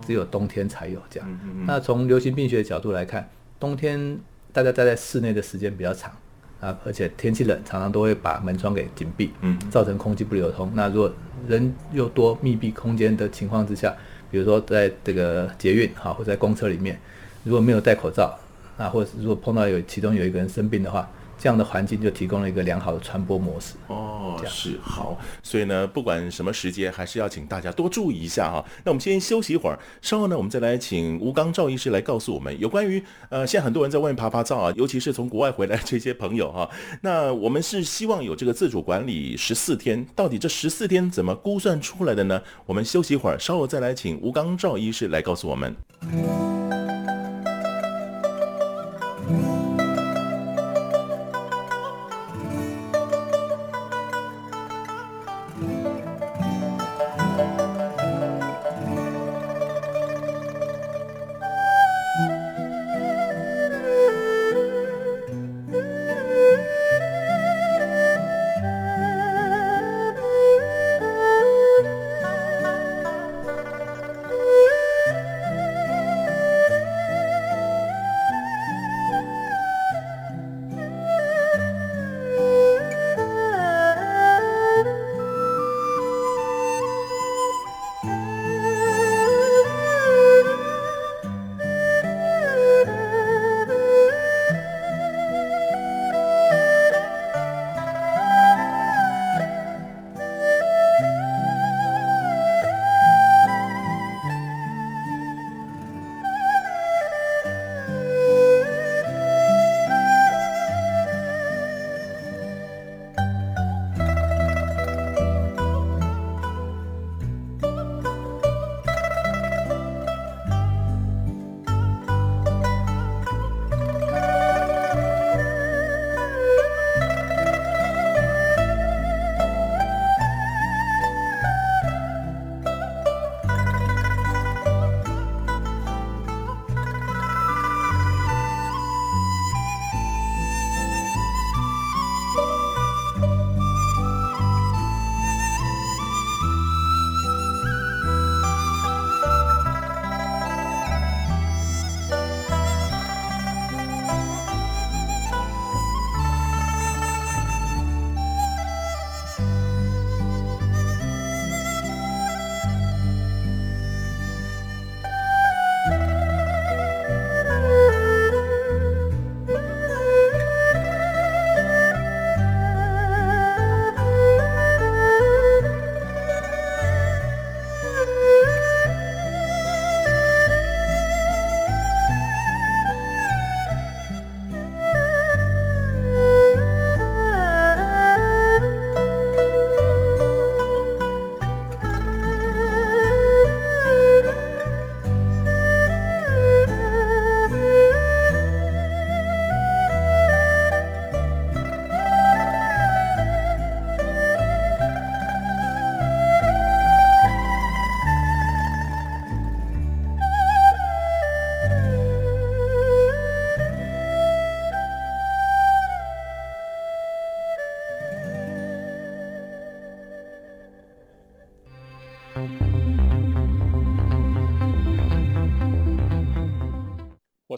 [0.06, 1.40] 只有冬天才有这样。
[1.66, 3.28] 那从流行病学的角度来看，
[3.60, 4.20] 冬天
[4.54, 6.16] 大家待在室内的时间比较长
[6.60, 10.72] 啊，而且天气冷，常常都会把门窗给紧闭，嗯造成空气不流通。
[10.74, 11.12] 那如果
[11.48, 13.96] 人又多、密闭空间的情况之下，
[14.32, 17.00] 比如说在这个捷运哈，或者在公车里面，
[17.44, 18.38] 如果没有戴口罩。
[18.78, 23.76] 啊，或者是如果碰到有其中有一个人生病的话，这样的环境就提供了一个良好的传播模式。
[23.88, 28.66] 哦，是好，所以呢，不管什么时间，还是要请大家多注意一下哈。
[28.84, 36.70] 那我们先休息一会儿，稍后呢，我们再来请吴刚赵医师来告诉我们有关于呃，现在很多人在外面爬爬照啊，尤其是从国外回来这些朋友哈。
[37.02, 42.42] 那我们是希望有这个自主管理十四天，到底这十四天怎么估算出来的呢？
[42.66, 45.76] 我们休息一会儿，稍后再来请吴刚赵医师来告诉我们。
[46.02, 46.57] 我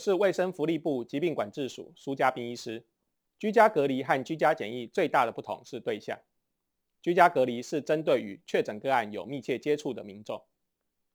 [0.09, 2.83] 是卫生福利部疾病管制署苏家斌医师。
[3.37, 6.19] 居家隔离和居家检疫最大的不同是对象。
[6.99, 10.41] 居家隔离是针对与确诊个案有密切接触的民众，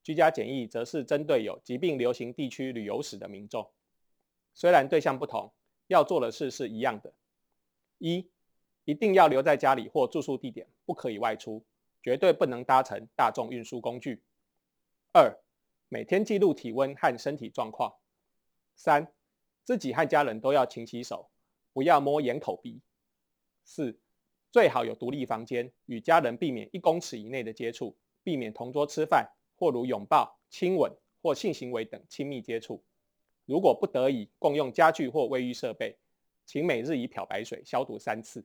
[0.04, 3.68] 居家检疫则是针对有疾病流行地区旅游史的民众。
[4.54, 5.52] 虽然对象不同，
[5.88, 7.12] 要做的事是一样的：
[7.98, 8.30] 一，
[8.84, 11.64] 一定要留在家里或住宿地点，不可以外出，
[12.00, 14.20] 绝对不能搭乘大众运输工具；
[15.12, 15.36] 二，
[15.88, 17.92] 每天记录体温和身体状况。
[18.76, 19.12] 三，
[19.62, 21.30] 自己和家人都要勤洗手，
[21.72, 22.80] 不要摸眼、口、鼻。
[23.64, 23.98] 四，
[24.50, 32.84] 最好有独立房间，与家人避免一公尺以内的接触，避免同桌吃饭或如拥抱、亲吻或性行为等亲密接触。
[33.46, 35.96] 如果不得已共用家具或卫浴设备，
[36.44, 38.44] 请每日以漂白水消毒三次。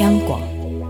[0.00, 0.42] 央广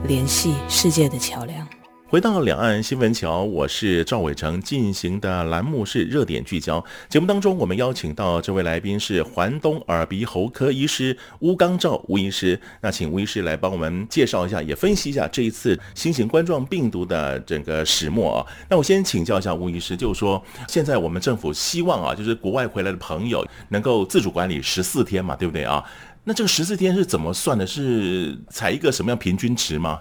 [0.09, 1.70] 联系世界的桥梁。
[2.11, 6.85] 回到两岸新闻桥，我是赵伟成，进行的栏目是热点聚焦。
[7.09, 12.61] 节目当中，我们邀请到这位来宾是环东耳鼻喉科医师鄔纲兆鄔医师。
[12.81, 18.47] 那请吴医师来帮我们介绍一下，也分析一下这一次新型冠状病毒的整个始末啊。
[18.69, 25.85] 那我先请教一下吴医师，就是说现在我们政府希望啊，就是国外回来的朋友能够自主管理十四天嘛，对不对啊？
[26.25, 27.65] 那这个十四天是怎么算的？
[27.65, 30.01] 是采一个什么样平均值吗？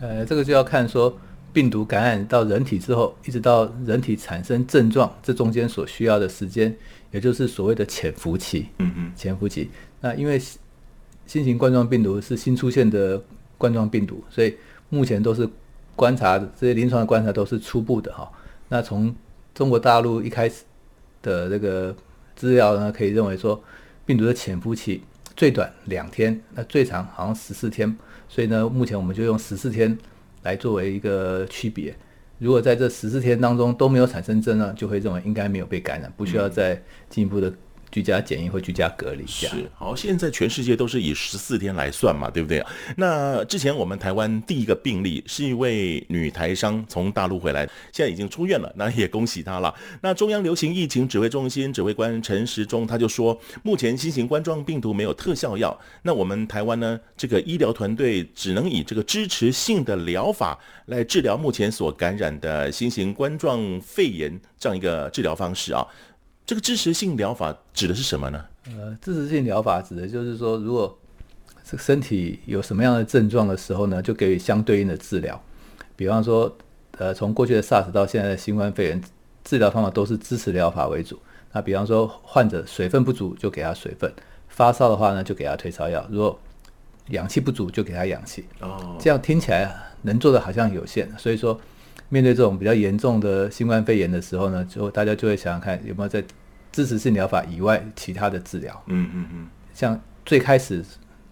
[0.00, 1.16] 呃，这个就要看说。
[1.52, 6.74] 病毒感染到人体之后，一直到人体产生症状，这中间所需要的时间，
[7.10, 8.68] 也就是所谓的潜伏期。
[8.78, 9.70] 嗯嗯，潜伏期。
[10.00, 10.40] 那因为
[11.26, 13.20] 新型冠状病毒是新出现的
[13.56, 14.54] 冠状病毒，所以
[14.88, 15.48] 目前都是
[15.96, 18.30] 观察这些临床的观察都是初步的哈。
[18.68, 19.14] 那从
[19.54, 20.62] 中国大陆一开始
[21.22, 21.94] 的这个
[22.36, 23.60] 资料呢，可以认为说，
[24.06, 25.02] 病毒的潜伏期
[25.34, 27.96] 最短两天，那最长好像十四天。
[28.28, 29.98] 所以呢，目前我们就用十四天。
[30.42, 31.94] 来作为一个区别，
[32.38, 37.52] 如果在这十四天当中都没有产生症状，就会认为应该没有被感染，不需要再进一步的。
[37.90, 42.64] 居家检疫或居家隔离下是好，现在全世界都是以十四天来算嘛，对不对？
[42.96, 49.74] 那之前我们台湾第一个病例是一位女台商从大陆回来，现在已经出院了，那也恭喜她了。
[50.02, 65.86] 那中央流行疫情指挥中心指挥官陈时中他就说，目前新型冠状病毒没有特效药，那我们台湾呢，这个医疗团队只能以这个支持性的疗法来治疗目前所感染的新型冠状肺炎这样一个治疗方式啊。
[66.48, 68.42] 这个支持性疗法指的是什么呢？
[68.68, 70.98] 呃，支持性疗法指的就是说，如果
[71.62, 75.38] 这个身体有什么样的症状的时候呢，就给予相对应的治疗。
[75.94, 76.50] 比方说，
[76.92, 79.02] 呃，从过去的 SARS 到现在的新冠肺炎，
[79.44, 81.20] 治疗方法都是支持疗法为主。
[81.52, 84.10] 那比方说，患者水分不足，就给他水分；
[84.48, 86.40] 发烧的话呢，就给他退烧药；如果
[87.08, 88.46] 氧气不足，就给他氧气。
[88.60, 89.70] 哦，这样听起来
[90.00, 91.60] 能做的好像有限，所以说。
[92.08, 96.24] 面对这种比较严重的新冠肺炎的时候呢，就大家就会想想看有没有在
[96.72, 98.82] 支持性疗法以外其他的治疗。
[98.86, 99.46] 嗯嗯嗯。
[99.74, 100.84] 像最开始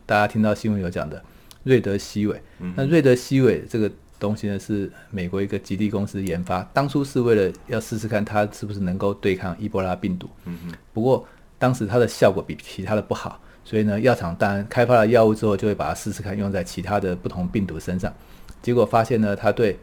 [0.04, 1.22] 大家听到新闻有讲的
[1.64, 10.28] 瑞德西韦，嗯、那瑞德西韦这个东西呢是美国一个吉利公司研发，当初是为了要试试看它是不是能够对抗伊波拉病毒。
[10.44, 10.72] 嗯嗯。
[10.92, 11.26] 不过
[11.58, 18.14] 当时它的效果比其他的不好，所以呢药厂当然开发了药物之后就会把它试试看用在其他的不同病毒身上，
[18.62, 19.78] 结果发现呢它对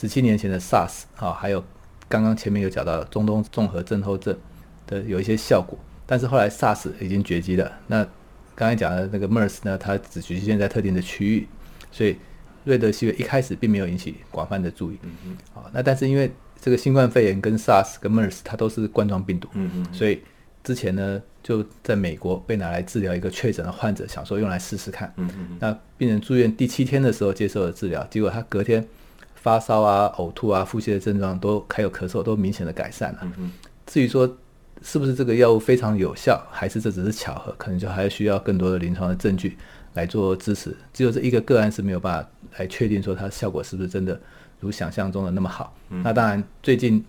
[0.00, 1.64] 十七年前的 SARS 啊，还有
[2.08, 4.38] 刚刚前面有讲到中东综合症候症
[4.86, 5.76] 的有一些效果，
[6.06, 7.72] 但是后来 SARS 已经绝迹了。
[7.88, 8.06] 那
[8.54, 11.48] 刚才讲的那个 MERS 呢，它只局限在特定的区域，
[11.90, 12.16] 所以
[12.62, 14.98] 瑞德西韦一开始并没有引起广泛的注意。
[15.02, 15.38] 嗯嗯。
[15.52, 16.30] 啊，那但是因为
[16.60, 20.22] 这个新冠肺炎跟 SARS 跟 MERS 它都是冠状病毒，嗯嗯，所以
[20.62, 25.12] 之前呢就在美国被拿来治疗一个确诊的患者，想说用来试试看。
[25.16, 25.58] 嗯嗯。
[25.58, 28.86] 那病人住院第七天的时候接受了治疗，结果他隔天。
[29.40, 33.20] 发烧啊、呕吐啊、腹泻的症状都还有咳嗽都明显的改善了。
[33.38, 33.50] 嗯、
[33.86, 34.26] 至于说
[34.82, 39.56] 是不是这个药物非常有效，还是这只是巧合，可能就还需要更多的临床的证据
[39.94, 40.76] 来做支持。
[40.92, 42.28] 只有这一个个案是没有办法
[42.58, 44.20] 来确定说它效果是不是真的
[44.60, 45.74] 如想象中的那么好。
[45.90, 47.04] 嗯、那当然最近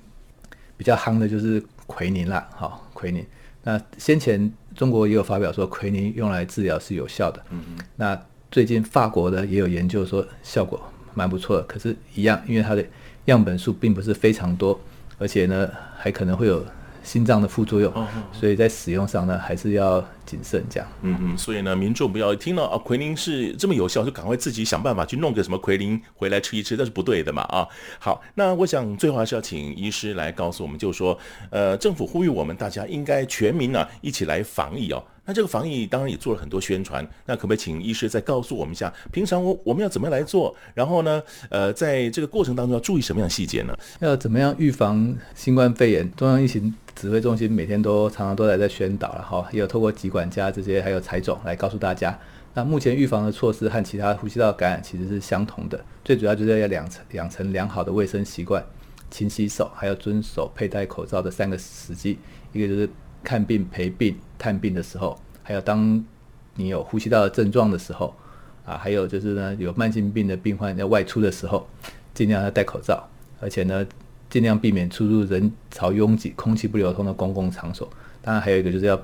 [0.77, 3.25] 比较夯的就是奎宁了，好、哦，奎宁。
[3.63, 7.43] 那先前中国也有发表说奎宁用来治疗是有效的。
[7.49, 8.19] 嗯、那
[8.49, 10.81] 最近法国的也有研究说效果。
[11.19, 11.63] 蛮不错的。
[11.63, 12.85] 可是，一样，因为它的
[13.25, 14.79] 样本数并不是非常多，
[15.17, 16.63] 而且呢，还可能会有。
[17.01, 17.91] 心脏的副作用，
[18.31, 20.87] 所以在使用上呢，还是要谨慎这样。
[21.01, 27.67] 嗯嗯，所以呢，民众不要听到啊，奎宁是这么有效，就赶快自己想办法去弄个什么奎宁回来吃一吃，那是不对的嘛啊。
[27.97, 31.17] 好，那我想最后还是要请医师来告诉我们，就是说，
[31.49, 35.03] 呃，政府呼吁我们大家应该全民呢、啊、一起来防疫哦。
[35.25, 40.55] 那这个防疫当然也做了很多宣传，那可不可以请医师再告诉我们一下，平常我我们要怎么样来做？
[40.73, 43.77] 然后呢，呃，在这个过程当中要注意什么样的细节呢？
[43.99, 46.11] 要怎么样预防新冠肺炎？
[46.15, 52.19] 中央疫情指挥中心每天都常常都在在宣导了哈，也有透过疾管家这些还有财总来告诉大家。
[52.53, 58.61] 那目前预防的措施和其他呼吸道感染其实是相同的，最主要就是要养成养成良好的卫生习惯，
[59.09, 62.19] 勤洗手，还要遵守佩戴口罩的三个时机，
[62.51, 62.89] 一个就是。
[63.21, 65.13] 看病、陪病、探病的时候，
[65.43, 66.01] 还有当
[66.55, 68.15] 你有呼吸道的症状的时候，
[68.65, 71.67] 啊，还有就是呢，有慢性病的病患要外出的时候，
[72.13, 73.05] 尽量要戴口罩，
[73.41, 73.85] 而且呢，
[74.29, 77.89] 尽量避免出入人潮拥挤、空气不流通的公共场所。
[78.21, 78.97] 当然，还有一个就是要。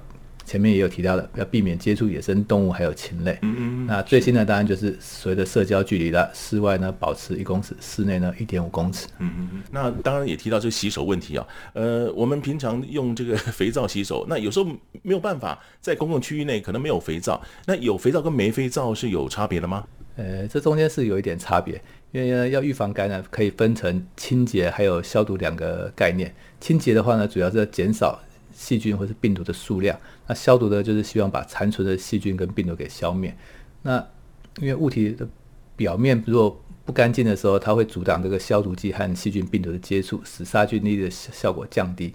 [0.46, 3.38] 前面也有提到的，要避免接触野生动物还有禽类。
[3.41, 3.88] 嗯嗯。
[3.88, 9.08] 那最新的当然就是所谓的社交距离了，室外呢保持一公尺，室内呢一点五公尺。
[9.18, 9.64] 嗯嗯嗯。
[9.72, 11.48] 那当然也提到这个洗手问题啊。
[11.74, 14.66] 呃，我们平常用这个肥皂洗手，那有时候
[15.02, 19.84] 没有办法在公共区域内可能没有肥皂，那有肥皂跟没肥皂是有差别的吗？
[20.16, 21.82] 呃，这中间是有一点差别，
[22.12, 26.34] 因为要预防感染，可以分成清洁还有消毒两个概念。
[26.62, 28.18] 清洁的话呢，主要是要减少。
[28.56, 33.36] 细菌或是病毒的数量，那消毒的就是希望把残存的细菌跟病毒给消灭。
[33.82, 34.03] 那
[34.60, 35.28] 因为物体的
[35.76, 42.14] 表面如果不干净的时候，它会阻挡这个消毒剂和细菌病毒的接触，使杀菌力的效果降低。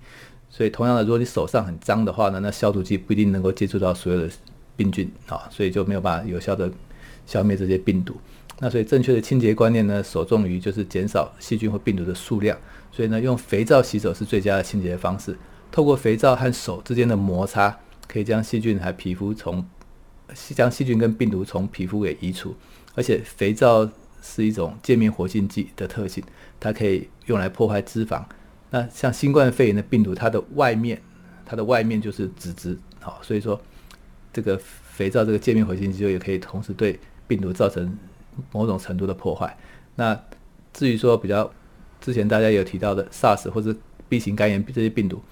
[0.49, 4.30] 所以同样的，如果你手上很脏的话呢，那消毒剂不一定能够接触到所有的
[4.76, 6.70] 病菌啊，所以就没有办法有效的
[7.26, 8.16] 消灭这些病毒。
[8.59, 12.59] 那所以正确的清洁观念呢，首重于就是减少细菌或病毒的数量。
[12.91, 15.36] 所以呢，用肥皂洗手是最佳的清洁方式。
[15.72, 19.64] 透过肥皂和手之间的摩擦，可以将细菌和皮肤从
[20.54, 22.54] 将细菌跟病毒从皮肤给移除。
[22.96, 23.88] 而且肥皂
[24.20, 26.22] 是一种界面活性剂的特性，
[26.58, 28.22] 它可以用来破坏脂肪。
[28.70, 31.00] 那像新冠肺炎的病毒，它的外面
[31.46, 33.60] 它的外面就是脂质，好，所以说
[34.32, 36.98] 这个肥皂这个界面活性剂就也可以同时对
[37.28, 37.96] 病毒造成
[38.50, 39.56] 某种程度的破坏。
[39.94, 40.20] 那
[40.72, 41.50] 至于说比较
[42.00, 43.74] 之前大家有提到的 SARS 或者
[44.08, 45.22] B 型肝炎这些病毒。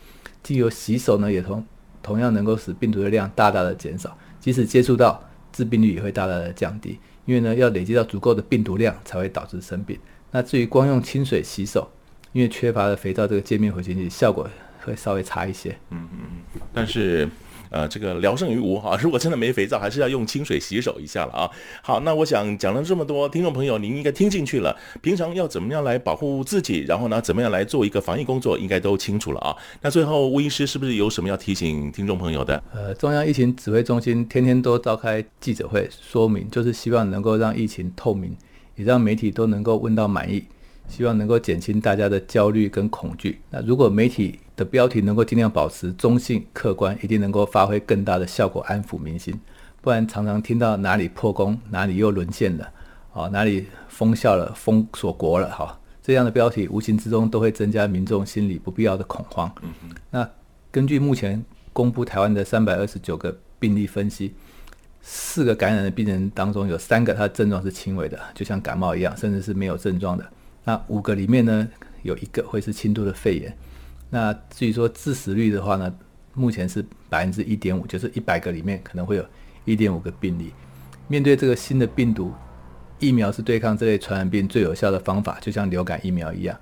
[0.42, 1.64] 既有洗手呢，也同
[2.02, 5.22] 同样能够使病毒的量大大的减少，即使接触到，
[5.52, 6.98] 致病率也会大大的降低。
[7.24, 9.98] 因为呢，要累积到足够的病毒量才会导致生病。
[10.30, 11.88] 那至于光用清水洗手，
[12.32, 14.48] 因为缺乏了肥皂这个界面活性剂，效果
[14.80, 15.70] 会稍微差一些。
[15.90, 16.18] 嗯嗯
[16.54, 17.28] 嗯，但是。
[17.70, 18.96] 呃，这个聊胜于无哈。
[19.02, 21.50] 如果真的没肥皂，还是要用清水洗手一下了啊。
[21.82, 24.76] 好，那我想讲了这么多，听众朋友您应该听进去了。
[25.00, 29.56] 平常要怎么样来保护自己，然后呢，怎么样来做一个防疫工作，应该都清楚了啊。
[29.80, 32.62] 那最后，吴医师是不是有什么要提醒听众朋友的？
[32.72, 38.36] 呃，中央疫情指挥中心天天都召开记者会说明，就是希望能够让疫情透明，
[38.76, 40.44] 也让媒体都能够问到满意。
[40.88, 43.40] 希望能够减轻大家的焦虑跟恐惧。
[43.50, 49.38] 那如果媒体的标题能够尽量保持中性客观，一定能够发挥更大的效果，安抚民心。
[49.80, 52.72] 不然常常听到哪里破功，哪里又沦陷了，
[53.12, 59.50] 啊，哪里封校了，封锁国了，哈，这样的标题无形之中都会增加民众心里不必要的恐慌。
[60.10, 60.28] 那
[60.72, 64.34] 根据目前公布台湾的三百二十九个病例分析，
[65.00, 70.28] 四个感染的病人当中有三个他的症状是轻微的，就像感冒一样，甚至是没有症状的。
[70.68, 71.66] 那五个里面呢，
[72.02, 73.56] 有一个会是轻度的肺炎。
[74.10, 75.90] 那至于说致死率的话呢，
[76.34, 79.24] 目前是百分之一点五，就是一百个里面可能会有
[79.64, 80.52] 一点五个病例。
[81.06, 82.34] 面对这个新的病毒，
[82.98, 86.54] 疫苗是对抗这类传染病最有效的方法，就像流感疫苗一样。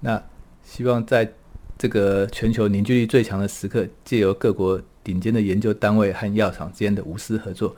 [0.00, 0.22] 那
[0.64, 1.30] 希望在
[1.76, 7.76] 这个全球凝聚力最强的时刻，借由各国顶尖的研究单位和药厂之间的无私合作，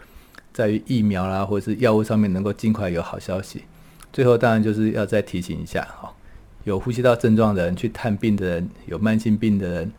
[0.52, 3.64] 在于疫苗啦或者是药物上面能够尽快有好消息。
[4.12, 6.12] 最后当然就是要再提醒一下哈，
[6.64, 9.92] 有呼吸道症状的人、去探病的人、有慢性病的人，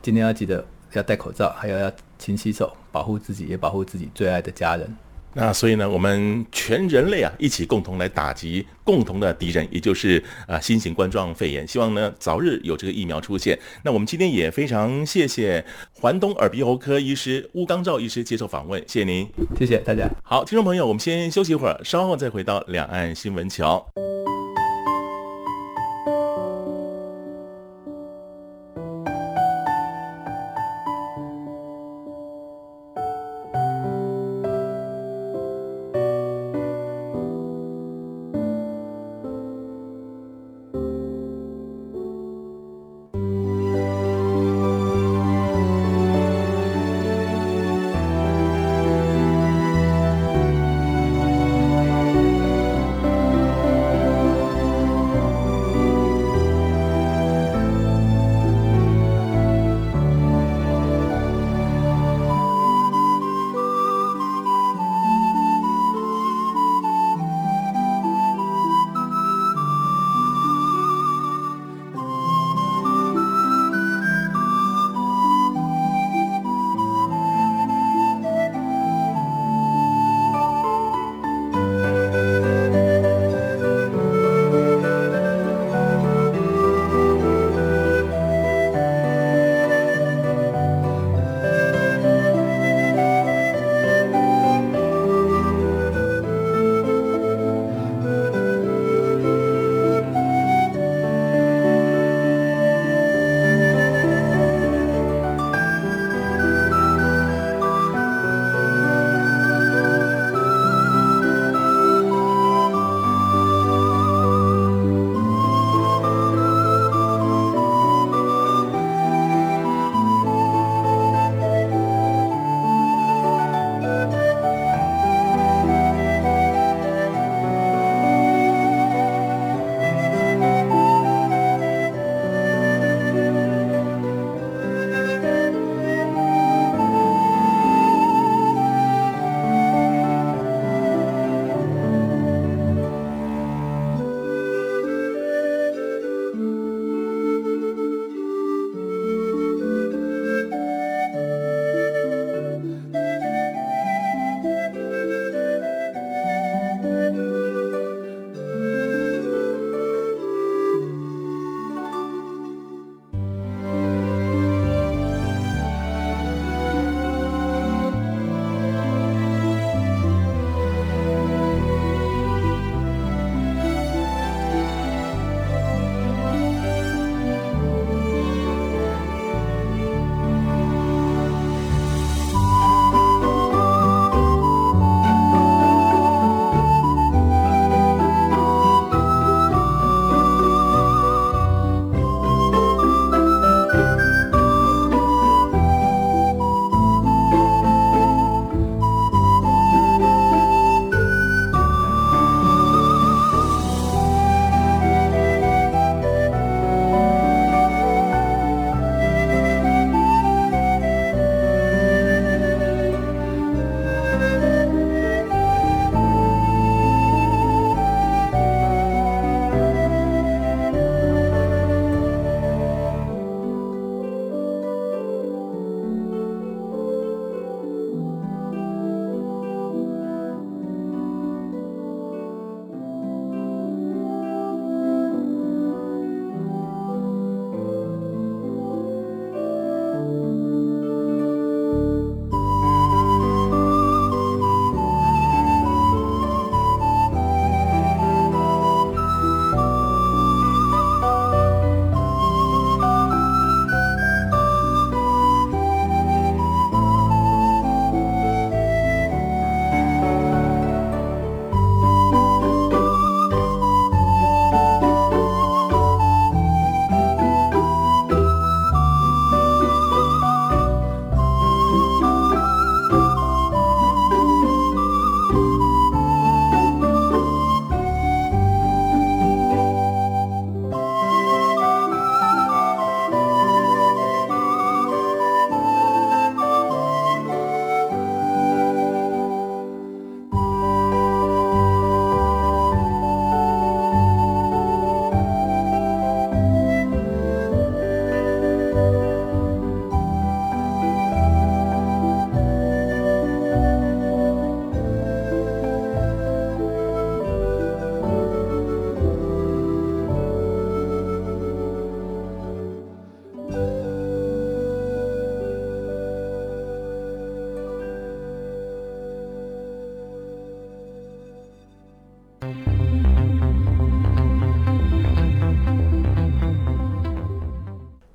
[0.00, 4.96] 今天要记得要戴口罩，还有要勤洗手，保护自己也保护自己最爱的家人。
[5.34, 11.66] 那所以呢，我们全人类啊，一起共同来打击共同的敌人，也就是啊新型冠状肺炎。
[11.66, 13.58] 希望呢早日有这个疫苗出现。
[13.82, 19.28] 那我们今天也非常谢谢环东耳鼻喉科医师乌刚照医师接受访问，谢谢您，
[19.58, 20.08] 谢谢大家。
[20.22, 23.84] 好，听众朋友，我们先休息一会儿，稍后再回到两岸新闻桥。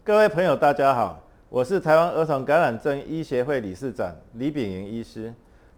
[0.09, 5.31] 各位朋友，大家好，我是台湾儿童感染症医协会理事长李秉莹医师。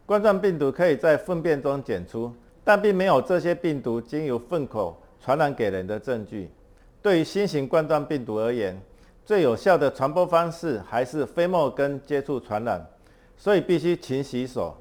[0.05, 6.49] 冠状病毒可以在粪便中检出，但并没有这些病毒经由粪口传染给人的证据。
[7.01, 8.81] 对于新型冠状病毒而言，
[9.25, 12.81] 最有效的传播方式还是飞沫跟接触传染，
[13.35, 14.73] 所以必须勤洗手。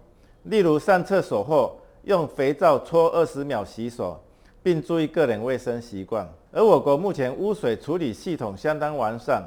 [0.44, 4.22] 例如上厕所后用肥皂搓二十秒洗手，
[4.62, 6.32] 并注意个人卫生习惯。
[6.52, 9.44] 而我国目前污水处理系统相当完善，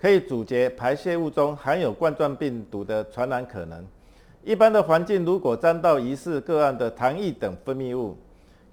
[0.00, 3.84] 可以阻截排泄物中含有冠状病毒的传染可能。
[4.42, 8.16] 一般的环境如果沾到疑似个案的痰液等分泌物，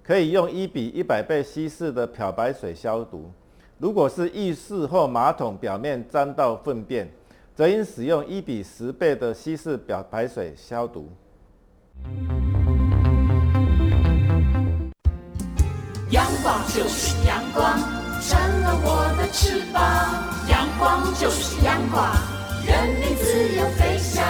[0.02, 3.30] 可以用一比一百倍稀释的漂白水消毒。
[3.78, 7.10] 如果是浴室或马桶表面沾到粪便，
[7.54, 11.10] 则应使用一比十倍的稀释漂白水消毒。
[16.44, 17.78] 光就是阳光，
[18.20, 19.80] 成了我的翅膀。
[20.46, 22.06] 阳光就是阳光，
[22.66, 24.22] 人民自由飞翔。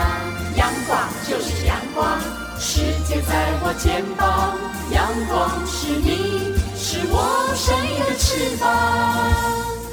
[0.55, 0.97] 阳光
[1.29, 2.17] 就是阳光，
[2.57, 4.57] 世界在我肩膀。
[4.93, 9.84] 阳光是你，是我生命的翅膀。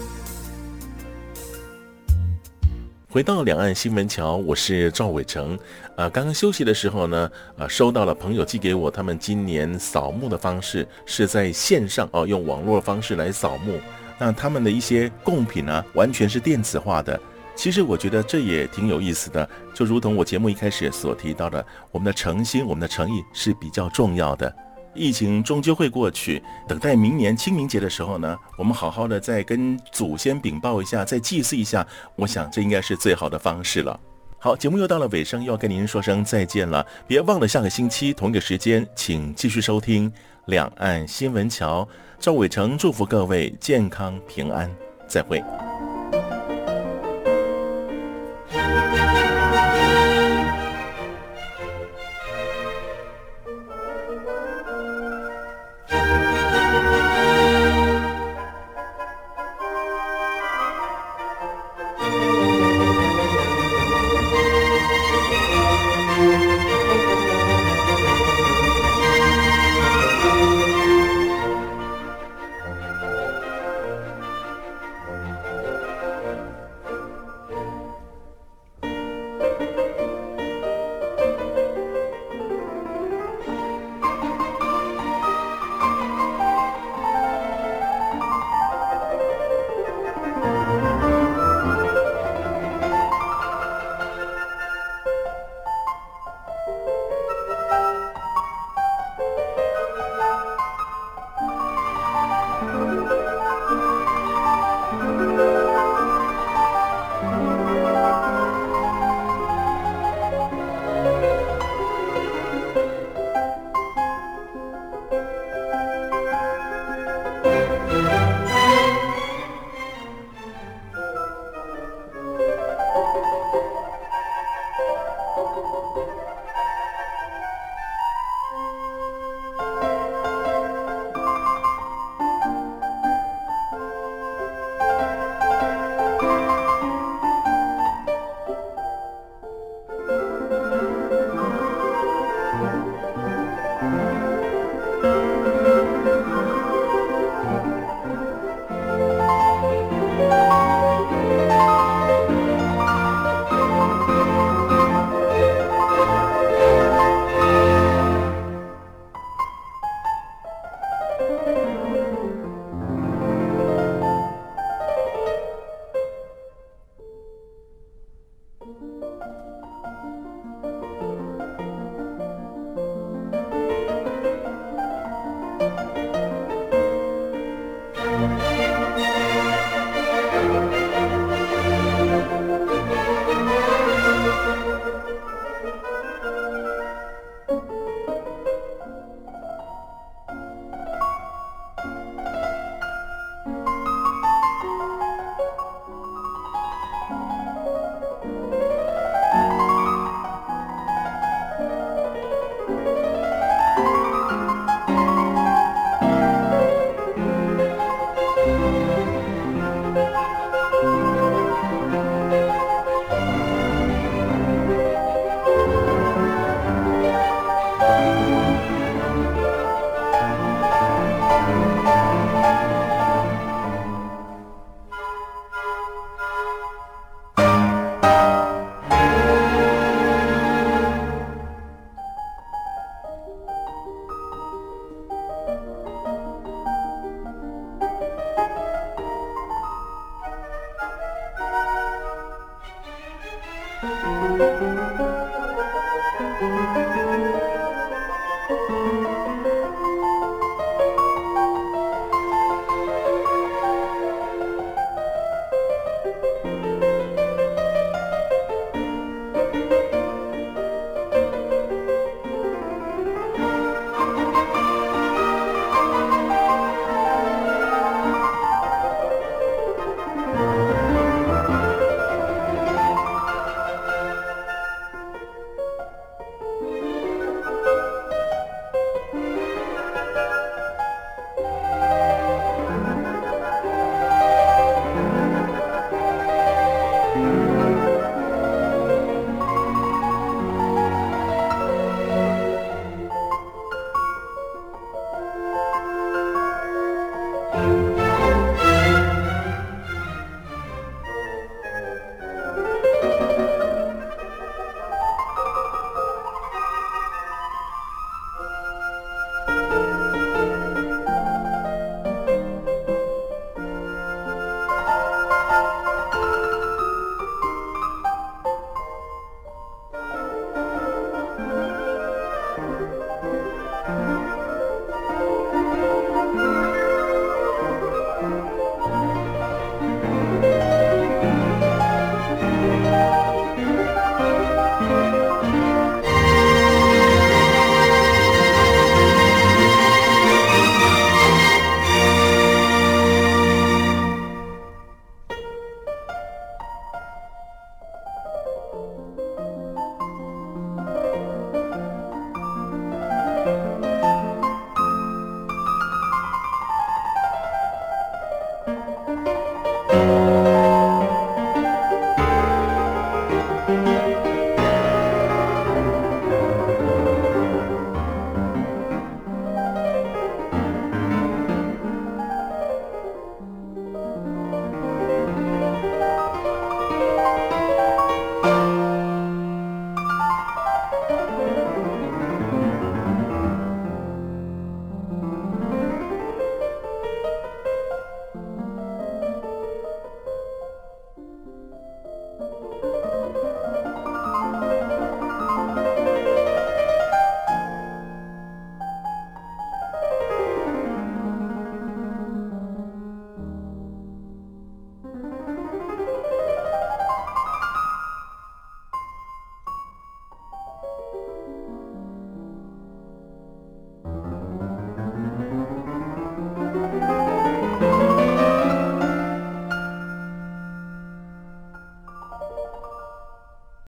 [3.12, 5.60] 回到两岸新闻桥，我是赵伟成。
[5.98, 13.78] 啊，刚刚休息的时候呢，啊，收到了朋友寄给我，他们今年扫墓的方式是在线上哦，用网络方式来扫墓。
[14.18, 17.20] 那他们的一些贡品呢，完全是电子化的。
[17.54, 24.56] 其实我觉得这也挺有意思的，就如同我节目一开始所提到的，我们的诚心、我们的诚意是比较重要的。
[24.94, 31.86] 疫情终究会过去，等待明年清明节的时候呢，我们好好的再跟祖先禀报一下，再祭祀一下，
[32.16, 34.00] 我想这应该是最好的方式了。
[34.38, 36.86] 好，节目又到了尾声，又要跟您说声再见了。
[37.08, 40.10] 别忘了下个星期同一个时间，请继续收听
[40.48, 41.84] 《两岸新闻桥》。
[42.20, 44.70] 赵伟成祝福各位健康平安，
[45.08, 45.44] 再会。